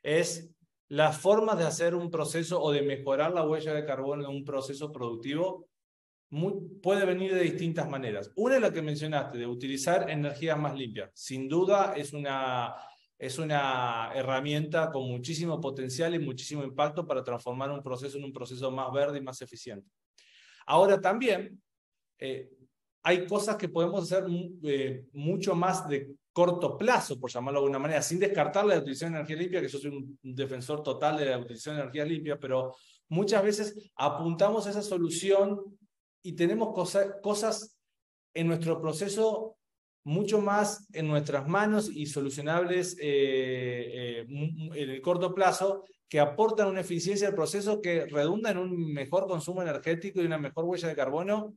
es 0.02 0.50
la 0.88 1.12
forma 1.12 1.54
de 1.54 1.64
hacer 1.64 1.94
un 1.94 2.10
proceso 2.10 2.60
o 2.60 2.72
de 2.72 2.82
mejorar 2.82 3.32
la 3.32 3.46
huella 3.46 3.74
de 3.74 3.84
carbono 3.84 4.24
en 4.24 4.36
un 4.36 4.44
proceso 4.44 4.90
productivo 4.90 5.68
puede 6.82 7.06
venir 7.06 7.34
de 7.34 7.40
distintas 7.40 7.88
maneras. 7.88 8.30
Una 8.36 8.56
es 8.56 8.60
la 8.60 8.72
que 8.72 8.82
mencionaste, 8.82 9.38
de 9.38 9.46
utilizar 9.46 10.10
energías 10.10 10.58
más 10.58 10.74
limpias. 10.74 11.10
Sin 11.14 11.48
duda 11.48 11.94
es 11.96 12.12
una 12.12 12.74
es 13.18 13.38
una 13.38 14.12
herramienta 14.14 14.90
con 14.90 15.08
muchísimo 15.08 15.60
potencial 15.60 16.14
y 16.14 16.20
muchísimo 16.20 16.62
impacto 16.62 17.04
para 17.06 17.24
transformar 17.24 17.70
un 17.70 17.82
proceso 17.82 18.16
en 18.16 18.24
un 18.24 18.32
proceso 18.32 18.70
más 18.70 18.92
verde 18.92 19.18
y 19.18 19.22
más 19.22 19.42
eficiente. 19.42 19.90
Ahora 20.66 21.00
también 21.00 21.60
eh, 22.18 22.48
hay 23.02 23.26
cosas 23.26 23.56
que 23.56 23.68
podemos 23.68 24.04
hacer 24.04 24.24
eh, 24.62 25.04
mucho 25.12 25.54
más 25.54 25.88
de 25.88 26.14
corto 26.32 26.78
plazo, 26.78 27.18
por 27.18 27.30
llamarlo 27.30 27.58
de 27.58 27.64
alguna 27.64 27.78
manera, 27.80 28.02
sin 28.02 28.20
descartar 28.20 28.64
la 28.64 28.78
utilización 28.78 29.12
de 29.12 29.18
energía 29.18 29.36
limpia, 29.36 29.60
que 29.60 29.68
yo 29.68 29.78
soy 29.78 29.90
un 29.90 30.18
defensor 30.22 30.84
total 30.84 31.16
de 31.16 31.24
la 31.24 31.38
utilización 31.38 31.74
de 31.74 31.82
energía 31.82 32.04
limpia, 32.04 32.38
pero 32.38 32.76
muchas 33.08 33.42
veces 33.42 33.90
apuntamos 33.96 34.66
a 34.66 34.70
esa 34.70 34.82
solución 34.82 35.76
y 36.22 36.34
tenemos 36.34 36.72
cosas 37.22 37.76
en 38.34 38.46
nuestro 38.46 38.80
proceso 38.80 39.57
mucho 40.08 40.40
más 40.40 40.88
en 40.94 41.06
nuestras 41.06 41.46
manos 41.46 41.90
y 41.92 42.06
solucionables 42.06 42.96
eh, 42.98 44.22
eh, 44.22 44.26
en 44.26 44.90
el 44.90 45.02
corto 45.02 45.34
plazo 45.34 45.84
que 46.08 46.18
aportan 46.18 46.68
una 46.68 46.80
eficiencia 46.80 47.28
al 47.28 47.34
proceso 47.34 47.82
que 47.82 48.06
redunda 48.06 48.50
en 48.50 48.56
un 48.56 48.92
mejor 48.92 49.26
consumo 49.26 49.60
energético 49.60 50.22
y 50.22 50.24
una 50.24 50.38
mejor 50.38 50.64
huella 50.64 50.88
de 50.88 50.96
carbono 50.96 51.54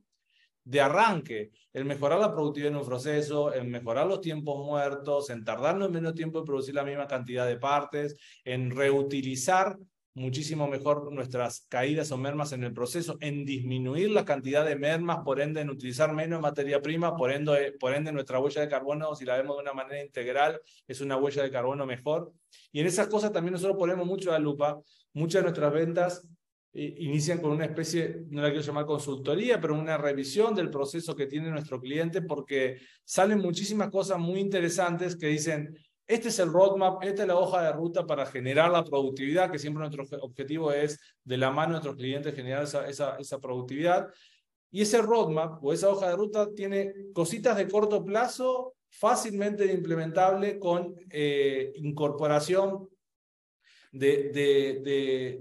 de 0.64 0.80
arranque, 0.82 1.50
el 1.72 1.86
mejorar 1.86 2.20
la 2.20 2.30
productividad 2.30 2.72
en 2.72 2.78
un 2.78 2.86
proceso, 2.86 3.54
en 3.54 3.70
mejorar 3.70 4.06
los 4.06 4.20
tiempos 4.20 4.64
muertos, 4.64 5.30
en 5.30 5.44
tardarnos 5.44 5.90
menos 5.90 6.14
tiempo 6.14 6.38
en 6.38 6.44
producir 6.44 6.74
la 6.74 6.84
misma 6.84 7.06
cantidad 7.06 7.46
de 7.46 7.56
partes, 7.56 8.16
en 8.44 8.70
reutilizar 8.70 9.78
muchísimo 10.14 10.68
mejor 10.68 11.12
nuestras 11.12 11.66
caídas 11.68 12.12
o 12.12 12.18
mermas 12.18 12.52
en 12.52 12.64
el 12.64 12.72
proceso, 12.72 13.16
en 13.20 13.44
disminuir 13.44 14.10
la 14.10 14.24
cantidad 14.24 14.64
de 14.64 14.76
mermas, 14.76 15.20
por 15.24 15.40
ende 15.40 15.60
en 15.60 15.70
utilizar 15.70 16.12
menos 16.12 16.40
materia 16.40 16.82
prima, 16.82 17.16
por 17.16 17.32
ende, 17.32 17.72
por 17.80 17.94
ende 17.94 18.12
nuestra 18.12 18.38
huella 18.38 18.60
de 18.60 18.68
carbono, 18.68 19.14
si 19.14 19.24
la 19.24 19.36
vemos 19.36 19.56
de 19.56 19.62
una 19.62 19.72
manera 19.72 20.02
integral, 20.02 20.60
es 20.86 21.00
una 21.00 21.16
huella 21.16 21.42
de 21.42 21.50
carbono 21.50 21.86
mejor. 21.86 22.32
Y 22.72 22.80
en 22.80 22.86
esas 22.86 23.08
cosas 23.08 23.32
también 23.32 23.52
nosotros 23.52 23.78
ponemos 23.78 24.06
mucho 24.06 24.30
la 24.30 24.38
lupa, 24.38 24.80
muchas 25.14 25.40
de 25.40 25.42
nuestras 25.44 25.72
ventas 25.72 26.28
eh, 26.74 26.94
inician 26.98 27.38
con 27.38 27.50
una 27.50 27.66
especie, 27.66 28.24
no 28.30 28.40
la 28.40 28.48
quiero 28.48 28.64
llamar 28.64 28.86
consultoría, 28.86 29.60
pero 29.60 29.74
una 29.74 29.98
revisión 29.98 30.54
del 30.54 30.70
proceso 30.70 31.14
que 31.14 31.26
tiene 31.26 31.50
nuestro 31.50 31.80
cliente, 31.80 32.22
porque 32.22 32.78
salen 33.04 33.38
muchísimas 33.40 33.90
cosas 33.90 34.18
muy 34.18 34.40
interesantes 34.40 35.16
que 35.16 35.26
dicen, 35.26 35.76
este 36.06 36.28
es 36.28 36.38
el 36.38 36.52
roadmap, 36.52 37.02
esta 37.02 37.22
es 37.22 37.28
la 37.28 37.36
hoja 37.36 37.62
de 37.62 37.72
ruta 37.72 38.06
para 38.06 38.26
generar 38.26 38.70
la 38.70 38.84
productividad, 38.84 39.50
que 39.50 39.58
siempre 39.58 39.88
nuestro 39.88 40.04
objetivo 40.22 40.72
es 40.72 40.98
de 41.24 41.36
la 41.36 41.50
mano 41.50 41.68
de 41.68 41.72
nuestros 41.74 41.96
clientes 41.96 42.34
generar 42.34 42.64
esa, 42.64 42.88
esa, 42.88 43.16
esa 43.16 43.38
productividad. 43.38 44.08
Y 44.70 44.82
ese 44.82 45.00
roadmap 45.02 45.62
o 45.62 45.72
esa 45.72 45.90
hoja 45.90 46.08
de 46.08 46.16
ruta 46.16 46.48
tiene 46.54 46.92
cositas 47.12 47.56
de 47.56 47.68
corto 47.68 48.04
plazo 48.04 48.74
fácilmente 48.88 49.72
implementable 49.72 50.58
con 50.58 50.94
eh, 51.10 51.72
incorporación 51.76 52.88
de, 53.92 54.30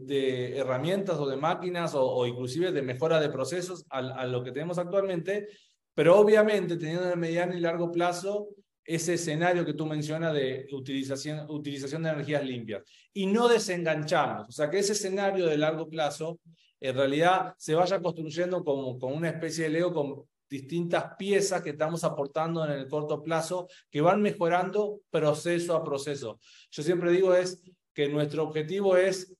de, 0.04 0.58
herramientas 0.58 1.18
o 1.18 1.28
de 1.28 1.38
máquinas 1.38 1.96
o, 1.96 2.06
o, 2.06 2.26
inclusive 2.26 2.72
de 2.72 2.82
mejora 2.82 3.20
de 3.20 3.30
procesos 3.30 3.86
a, 3.90 4.00
a, 4.00 4.28
lo 4.28 4.44
que 4.44 4.52
tenemos 4.52 4.78
actualmente, 4.78 5.48
pero 5.94 6.20
obviamente 6.20 6.78
teniendo 6.78 7.06
en 7.06 7.12
el 7.12 7.18
mediano 7.18 7.56
y 7.56 7.62
largo 7.62 7.92
plazo 7.92 8.50
ese 8.86 9.14
escenario 9.14 9.66
que 9.66 9.74
tú 9.74 9.86
mencionas 9.86 10.34
de 10.34 10.68
utilización, 10.72 11.46
utilización 11.50 12.04
de 12.04 12.10
energías 12.10 12.44
limpias 12.44 12.84
y 13.14 13.28
no 13.28 13.48
desengancharnos. 13.48 14.50
O 14.50 14.52
sea, 14.52 14.70
que 14.70 14.80
ese 14.80 14.94
escenario 14.94 15.48
de 15.48 15.58
largo 15.58 15.88
plazo 15.88 16.40
en 16.80 16.96
realidad 16.96 17.54
se 17.58 17.76
vaya 17.76 18.02
construyendo 18.02 18.64
como, 18.64 18.98
como 18.98 19.16
una 19.16 19.30
especie 19.30 19.66
de 19.66 19.70
Lego 19.70 19.94
con 19.94 20.24
distintas 20.50 21.16
piezas 21.18 21.62
que 21.62 21.70
estamos 21.70 22.04
aportando 22.04 22.66
en 22.66 22.72
el 22.72 22.88
corto 22.88 23.24
plazo 23.24 23.68
que 23.90 24.02
van 24.02 24.22
mejorando 24.22 25.02
proceso 25.10 25.76
a 25.76 25.84
proceso. 25.84 26.40
Yo 26.72 26.84
siempre 26.84 27.12
digo 27.12 27.34
es 27.34 27.64
que 27.94 28.10
nuestro 28.10 28.44
objetivo 28.44 28.98
es 28.98 29.34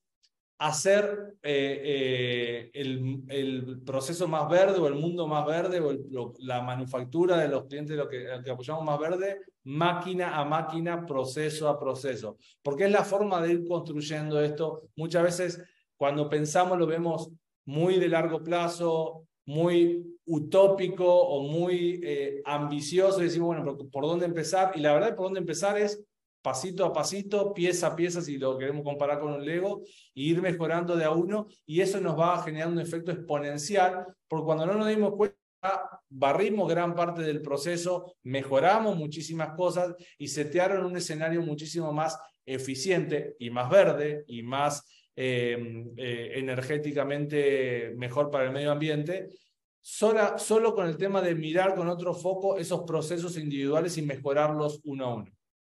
hacer 0.62 1.34
eh, 1.42 1.80
eh, 1.84 2.70
el, 2.72 3.24
el, 3.28 3.80
proceso 3.84 4.28
más 4.28 4.48
verde 4.48 4.78
o 4.78 4.86
el 4.86 4.94
mundo 4.94 5.26
más 5.26 5.44
verde 5.44 5.80
o 5.80 6.34
la 6.38 6.62
manufactura 6.62 7.36
de 7.38 7.48
los 7.48 7.64
clientes 7.64 7.96
lo 7.96 8.08
que, 8.08 8.28
que, 8.44 8.50
apoyamos 8.50 8.84
más 8.84 8.98
verde, 9.00 9.40
máquina 9.64 10.38
a 10.38 10.44
máquina, 10.44 11.04
proceso 11.04 11.68
a 11.68 11.80
proceso. 11.80 12.36
Porque 12.62 12.84
es 12.84 12.92
la 12.92 13.02
forma 13.02 13.42
de 13.42 13.54
ir 13.54 13.66
construyendo 13.66 14.40
esto. 14.40 14.88
Muchas 14.94 15.24
veces 15.24 15.62
cuando 15.96 16.28
pensamos 16.28 16.78
lo 16.78 16.86
vemos 16.86 17.28
muy 17.64 17.98
de 17.98 18.08
largo 18.08 18.44
plazo, 18.44 19.26
muy 19.46 20.16
utópico 20.26 21.12
o 21.12 21.42
muy 21.42 22.00
eh, 22.04 22.40
ambicioso 22.44 23.20
y 23.20 23.24
decimos, 23.24 23.48
bueno, 23.48 23.76
¿por 23.90 24.04
dónde 24.04 24.26
empezar? 24.26 24.72
Y 24.76 24.80
la 24.80 24.92
verdad, 24.92 25.16
por 25.16 25.26
dónde 25.26 25.40
empezar 25.40 25.76
es 25.76 26.00
pasito 26.42 26.84
a 26.84 26.92
pasito, 26.92 27.54
pieza 27.54 27.88
a 27.88 27.96
pieza, 27.96 28.20
si 28.20 28.36
lo 28.36 28.58
queremos 28.58 28.82
comparar 28.82 29.20
con 29.20 29.32
un 29.32 29.44
Lego, 29.44 29.82
e 30.14 30.22
ir 30.22 30.42
mejorando 30.42 30.96
de 30.96 31.04
a 31.04 31.12
uno, 31.12 31.46
y 31.64 31.80
eso 31.80 32.00
nos 32.00 32.18
va 32.18 32.34
a 32.34 32.42
generar 32.42 32.68
un 32.68 32.80
efecto 32.80 33.12
exponencial, 33.12 34.06
porque 34.28 34.44
cuando 34.44 34.66
no 34.66 34.74
nos 34.74 34.88
dimos 34.88 35.14
cuenta, 35.16 35.38
barrimos 36.08 36.68
gran 36.68 36.94
parte 36.94 37.22
del 37.22 37.40
proceso, 37.40 38.16
mejoramos 38.24 38.96
muchísimas 38.96 39.54
cosas 39.54 39.94
y 40.18 40.26
setearon 40.26 40.84
un 40.84 40.96
escenario 40.96 41.40
muchísimo 41.40 41.92
más 41.92 42.18
eficiente 42.44 43.36
y 43.38 43.50
más 43.50 43.70
verde 43.70 44.24
y 44.26 44.42
más 44.42 44.84
eh, 45.14 45.84
eh, 45.96 46.32
energéticamente 46.34 47.92
mejor 47.96 48.28
para 48.28 48.46
el 48.46 48.52
medio 48.52 48.72
ambiente, 48.72 49.28
solo 49.80 50.74
con 50.74 50.88
el 50.88 50.96
tema 50.96 51.22
de 51.22 51.36
mirar 51.36 51.76
con 51.76 51.88
otro 51.88 52.12
foco 52.12 52.58
esos 52.58 52.82
procesos 52.82 53.36
individuales 53.36 53.96
y 53.98 54.02
mejorarlos 54.02 54.80
uno 54.84 55.04
a 55.04 55.14
uno 55.14 55.32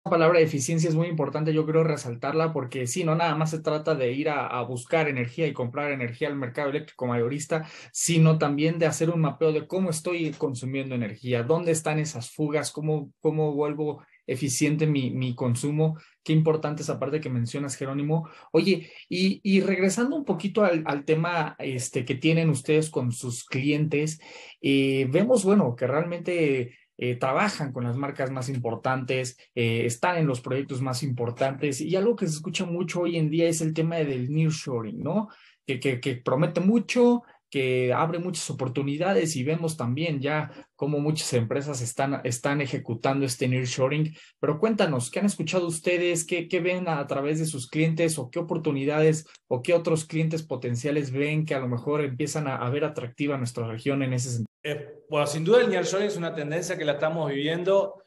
palabra 0.09 0.39
de 0.39 0.45
eficiencia 0.45 0.89
es 0.89 0.95
muy 0.95 1.07
importante, 1.07 1.53
yo 1.53 1.65
creo 1.65 1.83
resaltarla 1.83 2.53
porque 2.53 2.87
sí, 2.87 3.03
no 3.03 3.15
nada 3.15 3.35
más 3.35 3.51
se 3.51 3.59
trata 3.59 3.95
de 3.95 4.11
ir 4.13 4.29
a, 4.29 4.61
buscar 4.63 5.07
energía 5.07 5.47
y 5.47 5.53
comprar 5.53 5.91
energía 5.91 6.27
al 6.27 6.35
mercado 6.35 6.69
eléctrico 6.69 7.07
mayorista, 7.07 7.67
sino 7.91 8.37
también 8.37 8.79
de 8.79 8.85
hacer 8.85 9.09
un 9.09 9.21
mapeo 9.21 9.51
de 9.51 9.67
cómo 9.67 9.89
estoy 9.89 10.31
consumiendo 10.31 10.95
energía, 10.95 11.43
dónde 11.43 11.71
están 11.71 11.99
esas 11.99 12.31
fugas, 12.31 12.71
cómo, 12.71 13.11
cómo 13.21 13.53
vuelvo 13.53 14.01
eficiente 14.27 14.85
mi, 14.85 15.09
mi 15.09 15.33
consumo. 15.33 15.97
Qué 16.23 16.33
importante 16.33 16.83
esa 16.83 16.99
parte 16.99 17.21
que 17.21 17.29
mencionas, 17.29 17.75
Jerónimo. 17.75 18.29
Oye, 18.51 18.91
y, 19.09 19.39
y 19.41 19.61
regresando 19.61 20.15
un 20.15 20.25
poquito 20.25 20.63
al, 20.63 21.05
tema 21.05 21.55
este, 21.59 22.03
que 22.03 22.15
tienen 22.15 22.49
ustedes 22.49 22.89
con 22.89 23.11
sus 23.13 23.45
clientes, 23.45 24.19
eh, 24.61 25.07
vemos, 25.09 25.45
bueno, 25.45 25.75
que 25.75 25.87
realmente 25.87 26.77
eh, 26.97 27.15
trabajan 27.15 27.71
con 27.71 27.83
las 27.83 27.95
marcas 27.95 28.31
más 28.31 28.49
importantes, 28.49 29.37
eh, 29.55 29.85
están 29.85 30.17
en 30.17 30.27
los 30.27 30.41
proyectos 30.41 30.81
más 30.81 31.03
importantes 31.03 31.81
y 31.81 31.95
algo 31.95 32.15
que 32.15 32.27
se 32.27 32.33
escucha 32.33 32.65
mucho 32.65 33.01
hoy 33.01 33.17
en 33.17 33.29
día 33.29 33.47
es 33.47 33.61
el 33.61 33.73
tema 33.73 33.97
del 33.97 34.29
nearshoring, 34.31 35.01
¿no? 35.01 35.29
Que, 35.65 35.79
que, 35.79 35.99
que 35.99 36.15
promete 36.15 36.61
mucho, 36.61 37.23
que 37.49 37.93
abre 37.93 38.19
muchas 38.19 38.49
oportunidades 38.49 39.35
y 39.35 39.43
vemos 39.43 39.77
también 39.77 40.19
ya 40.19 40.51
cómo 40.75 40.99
muchas 40.99 41.33
empresas 41.33 41.81
están, 41.81 42.21
están 42.23 42.61
ejecutando 42.61 43.25
este 43.25 43.47
nearshoring. 43.47 44.15
Pero 44.39 44.59
cuéntanos, 44.59 45.09
¿qué 45.09 45.19
han 45.19 45.25
escuchado 45.25 45.67
ustedes? 45.67 46.25
¿Qué, 46.25 46.47
¿Qué, 46.47 46.59
ven 46.59 46.87
a 46.87 47.05
través 47.07 47.39
de 47.39 47.45
sus 47.45 47.69
clientes 47.69 48.17
o 48.19 48.29
qué 48.29 48.39
oportunidades 48.39 49.27
o 49.47 49.61
qué 49.61 49.73
otros 49.73 50.05
clientes 50.05 50.43
potenciales 50.43 51.11
ven 51.11 51.45
que 51.45 51.55
a 51.55 51.59
lo 51.59 51.67
mejor 51.67 52.03
empiezan 52.03 52.47
a, 52.47 52.57
a 52.57 52.69
ver 52.69 52.83
atractiva 52.83 53.37
nuestra 53.37 53.67
región 53.67 54.03
en 54.03 54.13
ese 54.13 54.29
sentido? 54.29 54.47
Eh, 54.63 55.03
bueno, 55.09 55.27
sin 55.27 55.45
duda 55.45 55.61
el 55.61 55.69
nearshoring 55.69 56.07
es 56.07 56.17
una 56.17 56.35
tendencia 56.35 56.77
que 56.77 56.85
la 56.85 56.93
estamos 56.93 57.29
viviendo. 57.29 58.03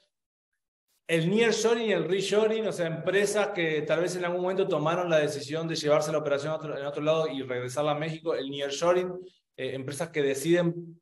El 1.11 1.29
nearshoring 1.29 1.89
y 1.89 1.93
el 1.93 2.09
reshoring, 2.09 2.69
o 2.69 2.73
sea, 2.73 2.87
empresas 2.87 3.49
que 3.49 3.83
tal 3.83 4.01
vez 4.01 4.15
en 4.15 4.25
algún 4.25 4.43
momento 4.43 4.69
tomaron 4.69 5.11
la 5.11 5.19
decisión 5.19 5.67
de 5.67 5.75
llevarse 5.75 6.13
la 6.13 6.19
operación 6.19 6.53
otro, 6.53 6.79
en 6.79 6.87
otro 6.87 7.03
lado 7.03 7.27
y 7.27 7.43
regresarla 7.43 7.91
a 7.91 7.99
México. 7.99 8.33
El 8.33 8.49
nearshoring, 8.49 9.13
eh, 9.57 9.75
empresas 9.75 10.11
que 10.11 10.23
deciden 10.23 11.01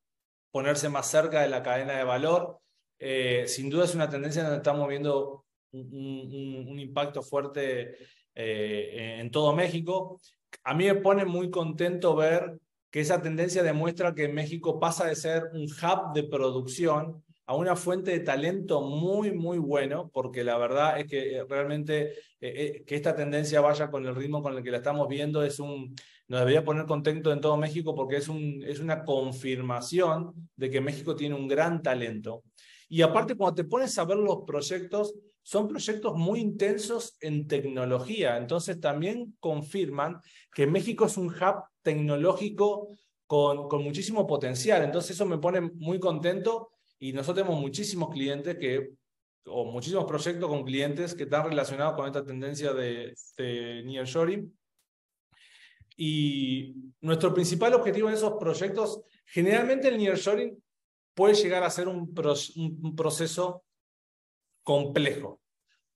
ponerse 0.51 0.89
más 0.89 1.11
cerca 1.11 1.43
de 1.43 1.51
la 1.51 1.63
cadena 1.63 1.99
de 1.99 2.05
valor. 2.05 2.59
Eh, 2.99 3.45
sin 3.49 3.69
duda 3.69 3.85
es 3.85 3.95
una 3.95 4.09
tendencia 4.09 4.45
donde 4.45 4.57
estamos 4.57 4.89
viendo 4.89 5.45
un, 5.73 5.83
un, 5.93 6.69
un 6.71 6.79
impacto 6.79 7.21
fuerte 7.21 7.99
eh, 8.35 9.19
en 9.21 9.31
todo 9.31 9.55
México. 9.55 10.19
A 10.65 10.73
mí 10.73 10.87
me 10.87 10.95
pone 10.95 11.27
muy 11.27 11.51
contento 11.51 12.17
ver 12.17 12.59
que 12.91 13.01
esa 13.01 13.21
tendencia 13.21 13.63
demuestra 13.63 14.15
que 14.15 14.27
México 14.29 14.81
pasa 14.81 15.05
de 15.05 15.17
ser 15.17 15.51
un 15.53 15.65
hub 15.65 16.15
de 16.15 16.23
producción 16.25 17.23
a 17.49 17.55
una 17.55 17.75
fuente 17.77 18.11
de 18.11 18.21
talento 18.21 18.83
muy, 18.83 19.33
muy 19.33 19.57
bueno, 19.57 20.11
porque 20.13 20.45
la 20.45 20.59
verdad 20.59 21.01
es 21.01 21.07
que 21.07 21.43
realmente 21.49 22.11
eh, 22.11 22.17
eh, 22.41 22.85
que 22.87 22.95
esta 22.95 23.17
tendencia 23.17 23.63
vaya 23.63 23.91
con 23.91 24.05
el 24.05 24.15
ritmo 24.15 24.43
con 24.43 24.55
el 24.55 24.63
que 24.63 24.71
la 24.71 24.77
estamos 24.77 25.09
viendo 25.09 25.43
es 25.43 25.59
un, 25.59 25.97
nos 26.29 26.41
debería 26.41 26.63
poner 26.63 26.85
contento 26.85 27.33
en 27.33 27.41
todo 27.41 27.57
México 27.57 27.95
porque 27.95 28.19
es, 28.19 28.29
un, 28.29 28.63
es 28.67 28.81
una 28.81 29.03
confirmación 29.03 30.51
de 30.57 30.69
que 30.69 30.83
México 30.83 31.17
tiene 31.17 31.37
un 31.37 31.49
gran 31.49 31.83
talento. 31.83 32.45
Y 32.87 33.01
aparte, 33.01 33.35
cuando 33.35 33.55
te 33.55 33.65
pones 33.65 33.97
a 33.97 34.05
ver 34.05 34.19
los 34.19 34.45
proyectos, 34.47 35.15
son 35.43 35.69
proyectos 35.69 36.15
muy 36.17 36.41
intensos 36.41 37.17
en 37.23 37.47
tecnología. 37.47 38.37
Entonces, 38.37 38.79
también 38.79 39.37
confirman 39.41 40.21
que 40.55 40.67
México 40.67 41.07
es 41.07 41.17
un 41.17 41.29
hub 41.29 41.65
tecnológico 41.81 42.89
con, 43.27 43.69
con 43.69 43.83
muchísimo 43.83 44.27
potencial. 44.27 44.83
Entonces, 44.83 45.13
eso 45.13 45.25
me 45.25 45.39
pone 45.39 45.63
muy 45.63 45.99
contento 45.99 46.73
y 46.99 47.13
nosotros 47.13 47.45
tenemos 47.45 47.61
muchísimos 47.61 48.11
clientes 48.11 48.57
que, 48.57 48.91
o 49.47 49.65
muchísimos 49.65 50.05
proyectos 50.05 50.49
con 50.49 50.65
clientes 50.65 51.15
que 51.15 51.25
están 51.25 51.49
relacionados 51.49 51.95
con 51.95 52.07
esta 52.07 52.25
tendencia 52.25 52.73
de, 52.73 53.15
nearshoring. 53.85 54.57
Y 55.97 56.75
nuestro 57.01 57.35
principal 57.35 57.75
objetivo 57.75 58.09
en 58.09 58.15
esos 58.15 58.35
proyectos, 58.39 59.03
generalmente 59.27 59.89
el 59.89 59.99
nearshoring 59.99 60.63
puede 61.15 61.35
llegar 61.35 61.63
a 61.63 61.71
ser 61.71 61.89
un 61.89 62.15
proceso 62.97 63.65
complejo. 64.63 65.41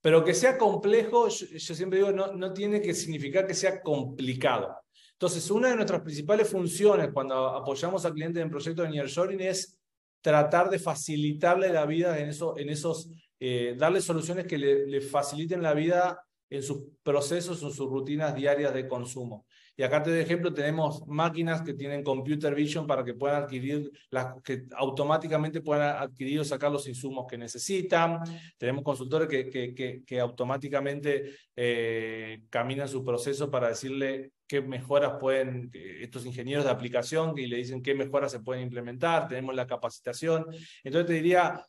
Pero 0.01 0.23
que 0.25 0.33
sea 0.33 0.57
complejo, 0.57 1.29
yo, 1.29 1.45
yo 1.45 1.75
siempre 1.75 1.99
digo, 1.99 2.11
no, 2.11 2.33
no 2.33 2.51
tiene 2.51 2.81
que 2.81 2.93
significar 2.93 3.47
que 3.47 3.53
sea 3.53 3.81
complicado. 3.81 4.75
Entonces, 5.13 5.49
una 5.49 5.69
de 5.69 5.75
nuestras 5.75 6.01
principales 6.01 6.49
funciones 6.49 7.11
cuando 7.13 7.47
apoyamos 7.49 8.05
a 8.05 8.11
clientes 8.11 8.43
en 8.43 8.49
proyectos 8.49 8.85
de 8.85 8.91
nearshoring 8.91 9.39
es 9.39 9.79
tratar 10.23 10.69
de 10.69 10.79
facilitarle 10.79 11.71
la 11.71 11.85
vida 11.85 12.17
en, 12.17 12.29
eso, 12.29 12.57
en 12.57 12.69
esos, 12.69 13.11
eh, 13.39 13.75
darle 13.77 13.99
soluciones 13.99 14.47
que 14.47 14.57
le, 14.57 15.01
faciliten 15.01 15.61
la 15.61 15.73
vida 15.73 16.17
en 16.49 16.63
sus 16.63 16.85
procesos, 17.03 17.61
en 17.61 17.71
sus 17.71 17.89
rutinas 17.89 18.33
diarias 18.33 18.73
de 18.73 18.87
consumo. 18.87 19.45
Y 19.75 19.83
acá, 19.83 19.99
de 19.99 20.21
ejemplo, 20.21 20.53
tenemos 20.53 21.05
máquinas 21.07 21.61
que 21.61 21.73
tienen 21.73 22.03
computer 22.03 22.55
vision 22.55 22.87
para 22.87 23.03
que 23.03 23.15
puedan 23.15 23.43
adquirir, 23.43 23.91
las, 24.11 24.41
que 24.43 24.65
automáticamente 24.77 25.61
puedan 25.61 25.97
adquirir 25.97 26.39
o 26.39 26.45
sacar 26.45 26.71
los 26.71 26.87
insumos 26.87 27.25
que 27.27 27.37
necesitan. 27.37 28.19
Tenemos 28.57 28.83
consultores 28.83 29.27
que, 29.27 29.49
que, 29.49 29.73
que, 29.73 30.03
que 30.05 30.19
automáticamente 30.21 31.35
eh, 31.55 32.43
caminan 32.49 32.87
su 32.87 33.03
proceso 33.03 33.51
para 33.51 33.69
decirle 33.69 34.31
qué 34.53 34.61
mejoras 34.61 35.13
pueden, 35.19 35.71
estos 35.73 36.27
ingenieros 36.27 36.65
de 36.65 36.69
aplicación, 36.69 37.35
y 37.39 37.47
le 37.47 37.57
dicen 37.57 37.81
qué 37.81 37.95
mejoras 37.95 38.31
se 38.31 38.39
pueden 38.39 38.61
implementar. 38.61 39.27
Tenemos 39.27 39.55
la 39.55 39.65
capacitación. 39.65 40.45
Entonces 40.83 41.07
te 41.07 41.13
diría, 41.13 41.65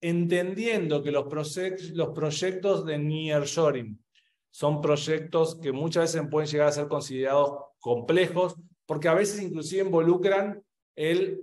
entendiendo 0.00 1.02
que 1.02 1.10
los, 1.10 1.26
los 1.92 2.08
proyectos 2.14 2.86
de 2.86 2.96
nearshoring 2.96 4.02
son 4.50 4.80
proyectos 4.80 5.56
que 5.56 5.72
muchas 5.72 6.14
veces 6.14 6.26
pueden 6.30 6.48
llegar 6.48 6.68
a 6.68 6.72
ser 6.72 6.88
considerados 6.88 7.50
complejos, 7.80 8.56
porque 8.86 9.08
a 9.08 9.14
veces 9.14 9.42
inclusive 9.42 9.84
involucran 9.84 10.62
el 10.94 11.38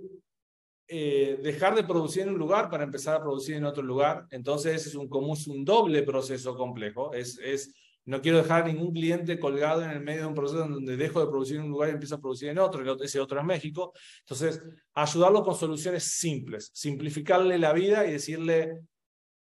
eh, 0.88 1.38
dejar 1.40 1.76
de 1.76 1.84
producir 1.84 2.24
en 2.24 2.30
un 2.30 2.38
lugar 2.38 2.68
para 2.68 2.82
empezar 2.82 3.14
a 3.14 3.22
producir 3.22 3.54
en 3.54 3.64
otro 3.64 3.84
lugar. 3.84 4.26
Entonces 4.32 4.88
es 4.88 4.96
un, 4.96 5.08
como 5.08 5.34
es 5.34 5.46
un 5.46 5.64
doble 5.64 6.02
proceso 6.02 6.56
complejo. 6.56 7.12
Es, 7.12 7.38
es, 7.38 7.72
no 8.06 8.20
quiero 8.20 8.38
dejar 8.38 8.66
ningún 8.66 8.92
cliente 8.92 9.38
colgado 9.38 9.82
en 9.82 9.90
el 9.90 10.00
medio 10.00 10.22
de 10.22 10.26
un 10.26 10.34
proceso 10.34 10.68
donde 10.68 10.96
dejo 10.96 11.20
de 11.20 11.26
producir 11.26 11.56
en 11.56 11.62
un 11.62 11.70
lugar 11.70 11.88
y 11.88 11.92
empiezo 11.92 12.16
a 12.16 12.20
producir 12.20 12.50
en 12.50 12.58
otro, 12.58 13.02
ese 13.02 13.20
otro 13.20 13.40
es 13.40 13.46
México. 13.46 13.92
Entonces, 14.20 14.62
ayudarlo 14.92 15.42
con 15.42 15.54
soluciones 15.54 16.04
simples, 16.04 16.70
simplificarle 16.74 17.58
la 17.58 17.72
vida 17.72 18.06
y 18.06 18.12
decirle, 18.12 18.80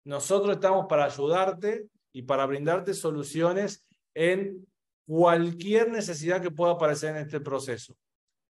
nosotros 0.05 0.55
estamos 0.55 0.85
para 0.87 1.05
ayudarte 1.05 1.87
y 2.13 2.21
para 2.21 2.45
brindarte 2.45 2.93
soluciones 2.93 3.85
en 4.13 4.65
cualquier 5.05 5.91
necesidad 5.91 6.41
que 6.41 6.51
pueda 6.51 6.73
aparecer 6.73 7.15
en 7.15 7.23
este 7.23 7.41
proceso, 7.41 7.95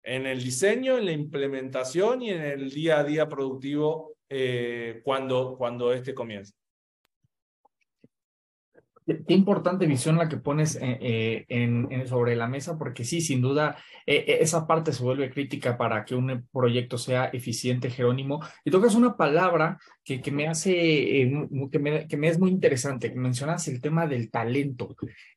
en 0.03 0.27
el 0.27 0.43
diseño, 0.43 0.99
en 0.99 1.07
la 1.07 1.13
implementación 1.13 2.23
y 2.23 2.31
en 2.31 2.43
el 2.43 2.71
día 2.71 2.99
a 2.99 3.05
día 3.05 3.29
productivo 3.29 4.17
eh, 4.29 5.01
cuando, 5.05 5.57
cuando 5.57 5.93
este 5.93 6.15
comienza. 6.15 6.55
Qué 9.07 9.35
importante 9.35 9.87
visión 9.87 10.16
la 10.16 10.29
que 10.29 10.37
pones 10.37 10.75
eh, 10.75 10.99
eh, 11.01 11.45
en, 11.49 12.09
sobre 12.09 12.35
la 12.35 12.49
mesa, 12.49 12.77
porque 12.77 13.05
sí, 13.05 13.21
sin 13.21 13.40
duda, 13.40 13.77
eh, 14.05 14.38
esa 14.40 14.66
parte 14.66 14.92
se 14.92 15.05
vuelve 15.05 15.31
crítica 15.31 15.79
para 15.79 16.05
que 16.05 16.16
un 16.16 16.49
proyecto 16.53 16.99
sea 16.99 17.27
eficiente, 17.27 17.88
Jerónimo. 17.88 18.40
Y 18.64 18.73
tocas 18.73 18.97
una 18.97 19.16
palabra 19.16 19.79
que, 20.03 20.21
me 20.33 20.49
hace, 20.49 20.73
que, 21.71 21.79
me, 21.79 22.09
que 22.09 22.16
me 22.16 22.29
es 22.29 22.40
muy 22.40 22.51
interesante, 22.51 23.12
que 23.12 23.19
mencionas 23.19 23.69
el 23.69 23.81
tema 23.81 24.09
del 24.09 24.29
talento. 24.29 24.97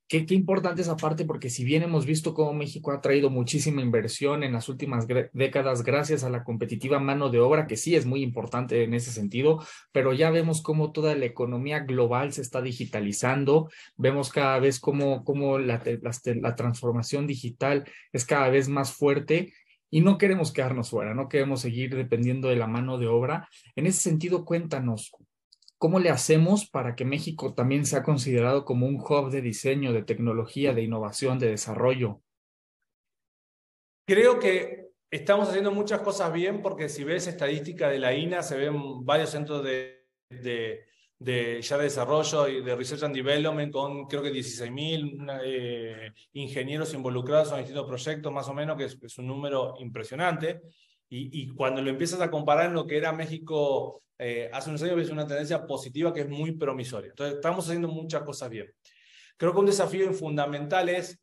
Qué, 0.10 0.26
importante 0.32 0.82
esa 0.82 0.98
parte, 0.98 1.24
porque 1.24 1.52
si 1.52 1.64
bien 1.64 1.84
hemos 1.84 2.08
visto 2.08 2.34
cómo 2.34 2.52
México 2.52 2.92
ha 2.92 3.00
traído 3.00 3.30
muchísima 3.30 3.84
inversión 3.84 4.42
en 4.42 4.54
las 4.54 4.68
últimas 4.68 5.06
décadas 5.34 5.84
gracias 5.84 6.24
a 6.24 6.32
la 6.32 6.44
competitiva 6.44 7.00
mano 7.00 7.30
de 7.30 7.40
obra, 7.40 7.68
que 7.68 7.78
sí 7.78 7.96
es 7.96 8.08
muy 8.08 8.24
importante 8.24 8.84
en 8.84 8.96
ese 8.96 9.12
sentido, 9.12 9.64
pero 9.92 10.12
ya 10.12 10.32
vemos 10.32 10.64
cómo 10.64 10.92
toda 10.94 11.14
la 11.14 11.26
economía 11.26 11.82
global 11.82 12.34
se 12.34 12.42
está 12.42 12.60
digitalizando, 12.60 13.70
vemos 13.98 14.32
cada 14.32 14.58
vez 14.58 14.80
cómo, 14.80 15.24
cómo 15.24 15.60
la, 15.60 15.80
la 16.42 16.56
transformación 16.56 17.28
digital 17.28 17.86
es 18.12 18.26
cada 18.26 18.50
vez 18.50 18.68
más 18.68 18.92
fuerte 18.92 19.54
y 19.92 20.02
no 20.02 20.18
queremos 20.18 20.52
quedarnos 20.52 20.90
fuera, 20.90 21.14
no 21.14 21.30
queremos 21.30 21.62
seguir 21.62 21.96
dependiendo 21.96 22.48
de 22.48 22.56
la 22.56 22.66
mano 22.66 22.98
de 22.98 23.06
obra. 23.06 23.48
En 23.76 23.86
ese 23.86 24.02
sentido, 24.02 24.44
cuéntanos, 24.44 25.12
¿Cómo 25.80 26.00
le 26.00 26.10
hacemos 26.10 26.70
para 26.70 26.94
que 26.94 27.06
México 27.06 27.54
también 27.54 27.86
sea 27.86 28.04
considerado 28.04 28.66
como 28.66 28.86
un 28.86 28.98
hub 28.98 29.32
de 29.32 29.42
diseño, 29.42 29.94
de 29.94 30.04
tecnología, 30.04 30.74
de 30.74 30.84
innovación, 30.84 31.40
de 31.40 31.52
desarrollo? 31.52 32.22
Creo 34.06 34.40
que 34.40 34.90
estamos 35.10 35.48
haciendo 35.48 35.72
muchas 35.72 36.02
cosas 36.02 36.34
bien 36.34 36.62
porque 36.62 36.90
si 36.90 37.06
ves 37.06 37.28
estadística 37.28 37.90
de 37.90 38.00
la 38.00 38.14
INA, 38.14 38.44
se 38.44 38.58
ven 38.58 39.06
varios 39.06 39.30
centros 39.30 39.64
de, 39.64 40.06
de, 40.30 40.84
de 41.18 41.62
desarrollo 41.62 42.50
y 42.50 42.62
de 42.62 42.76
Research 42.76 43.04
and 43.04 43.16
Development 43.16 43.72
con 43.72 44.06
creo 44.08 44.22
que 44.22 44.34
16.000 44.34 45.42
eh, 45.46 46.12
ingenieros 46.34 46.94
involucrados 46.94 47.54
en 47.54 47.60
distintos 47.60 47.88
proyectos, 47.88 48.34
más 48.34 48.50
o 48.50 48.54
menos, 48.54 48.76
que 48.76 48.84
es, 48.84 49.18
un 49.18 49.28
número 49.28 49.76
impresionante. 49.80 50.62
Y, 51.12 51.48
cuando 51.56 51.82
lo 51.82 51.90
empiezas 51.90 52.22
a 52.22 52.30
comparar 52.30 52.68
en 52.68 52.74
lo 52.74 52.86
que 52.86 52.98
era 52.98 53.12
México 53.12 54.04
eh, 54.20 54.50
hace 54.52 54.70
unos 54.70 54.84
años, 54.84 54.98
ves 54.98 55.10
una 55.10 55.26
tendencia 55.26 55.66
positiva 55.66 56.14
que 56.14 56.22
es 56.22 56.30
muy 56.30 56.52
promisoria. 56.52 57.10
Entonces, 57.10 57.36
estamos 57.36 57.66
haciendo 57.66 57.88
muchas 57.88 58.24
cosas 58.24 58.50
bien. 58.50 58.68
Creo 59.38 59.54
que 59.54 59.60
un 59.60 59.66
desafío 59.66 60.12
fundamental 60.14 60.90
es 60.90 61.18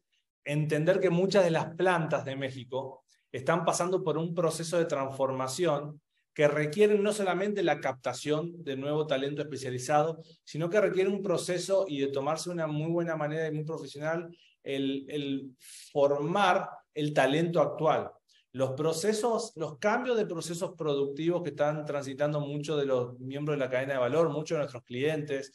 entender 0.45 0.99
que 0.99 1.11
muchas 1.11 1.45
de 1.45 1.51
las 1.51 1.75
plantas 1.75 2.25
de 2.25 2.37
México 2.37 3.05
están 3.31 3.67
pasando 3.67 4.03
por 4.03 4.17
un 4.17 4.35
proceso 4.35 4.79
de 4.79 4.87
transformación 4.87 6.01
que 6.33 6.49
requieren 6.49 7.03
no 7.03 7.13
solamente 7.13 7.63
la 7.63 7.81
captación 7.81 8.65
de 8.65 8.77
nuevo 8.77 9.07
talento 9.07 9.43
especializado, 9.43 10.23
sino 10.45 10.71
que 10.71 10.81
requieren 10.81 11.13
un 11.13 11.23
proceso 11.23 11.85
y 11.89 12.01
de 12.01 12.09
tomarse 12.09 12.49
una 12.49 12.67
muy 12.67 12.91
buena 12.91 13.17
manera 13.17 13.47
y 13.47 13.53
muy 13.53 13.65
profesional 13.65 14.35
el 14.63 15.55
formar 15.93 16.69
el 16.95 17.13
talento 17.13 17.61
actual. 17.61 18.11
Los 18.57 18.71
procesos, 18.71 19.53
los 19.57 19.77
cambios 19.79 20.17
de 20.17 20.25
procesos 20.25 20.73
productivos 20.79 21.43
que 21.43 21.51
están 21.51 21.85
transitando 21.85 22.41
muchos 22.41 22.79
de 22.79 22.87
los 22.87 23.19
miembros 23.21 23.59
de 23.59 23.63
la 23.63 23.71
cadena 23.71 23.93
de 23.93 23.99
valor, 23.99 24.31
muchos 24.31 24.57
de 24.57 24.61
nuestros 24.61 24.83
clientes, 24.83 25.53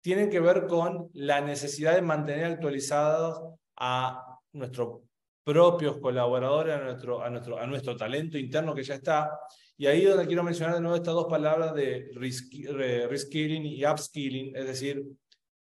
tienen 0.00 0.30
que 0.30 0.40
ver 0.40 0.66
con 0.66 1.10
la 1.12 1.42
necesidad 1.42 1.94
de 1.94 2.00
mantener 2.00 2.46
actualizados 2.46 3.52
a 3.76 4.38
nuestros 4.52 5.00
propios 5.44 5.98
colaboradores, 5.98 6.74
a 6.74 6.78
nuestro, 6.78 7.22
a, 7.22 7.28
nuestro, 7.28 7.58
a 7.58 7.66
nuestro 7.66 7.96
talento 7.98 8.38
interno 8.38 8.74
que 8.74 8.82
ya 8.82 8.94
está, 8.94 9.30
y 9.76 9.86
ahí 9.86 10.00
es 10.00 10.08
donde 10.08 10.26
quiero 10.26 10.42
mencionar 10.42 10.76
de 10.76 10.80
nuevo 10.80 10.96
estas 10.96 11.12
dos 11.12 11.26
palabras 11.26 11.74
de 11.74 12.12
reskilling 12.14 13.66
y 13.66 13.84
upskilling, 13.84 14.56
es 14.56 14.66
decir, 14.66 15.04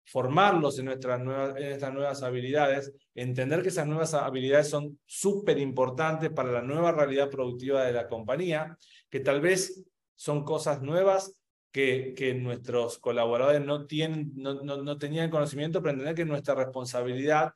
formarlos 0.05 0.79
en, 0.79 0.87
nuestras 0.87 1.21
nuevas, 1.21 1.57
en 1.57 1.65
estas 1.65 1.93
nuevas 1.93 2.23
habilidades, 2.23 2.93
entender 3.15 3.63
que 3.63 3.69
esas 3.69 3.87
nuevas 3.87 4.15
habilidades 4.15 4.69
son 4.69 4.99
súper 5.07 5.59
importantes 5.59 6.31
para 6.31 6.53
la 6.53 6.63
nueva 6.63 6.93
realidad 6.93 7.31
productiva 7.31 7.85
de 7.85 7.93
la 7.93 8.09
compañía, 8.09 8.79
que 9.11 9.21
tal 9.21 9.41
vez 9.41 9.85
son 10.15 10.45
cosas 10.45 10.83
nuevas 10.83 11.37
que, 11.73 12.15
que 12.17 12.35
nuestros 12.35 12.99
colaboradores 12.99 13.65
no, 13.65 13.87
tienen, 13.87 14.33
no, 14.37 14.55
no, 14.63 14.83
no 14.83 14.99
tenían 14.99 15.31
conocimiento, 15.31 15.83
pero 15.83 15.93
entender 15.93 16.15
que 16.15 16.23
es 16.23 16.29
nuestra 16.29 16.55
responsabilidad 16.55 17.53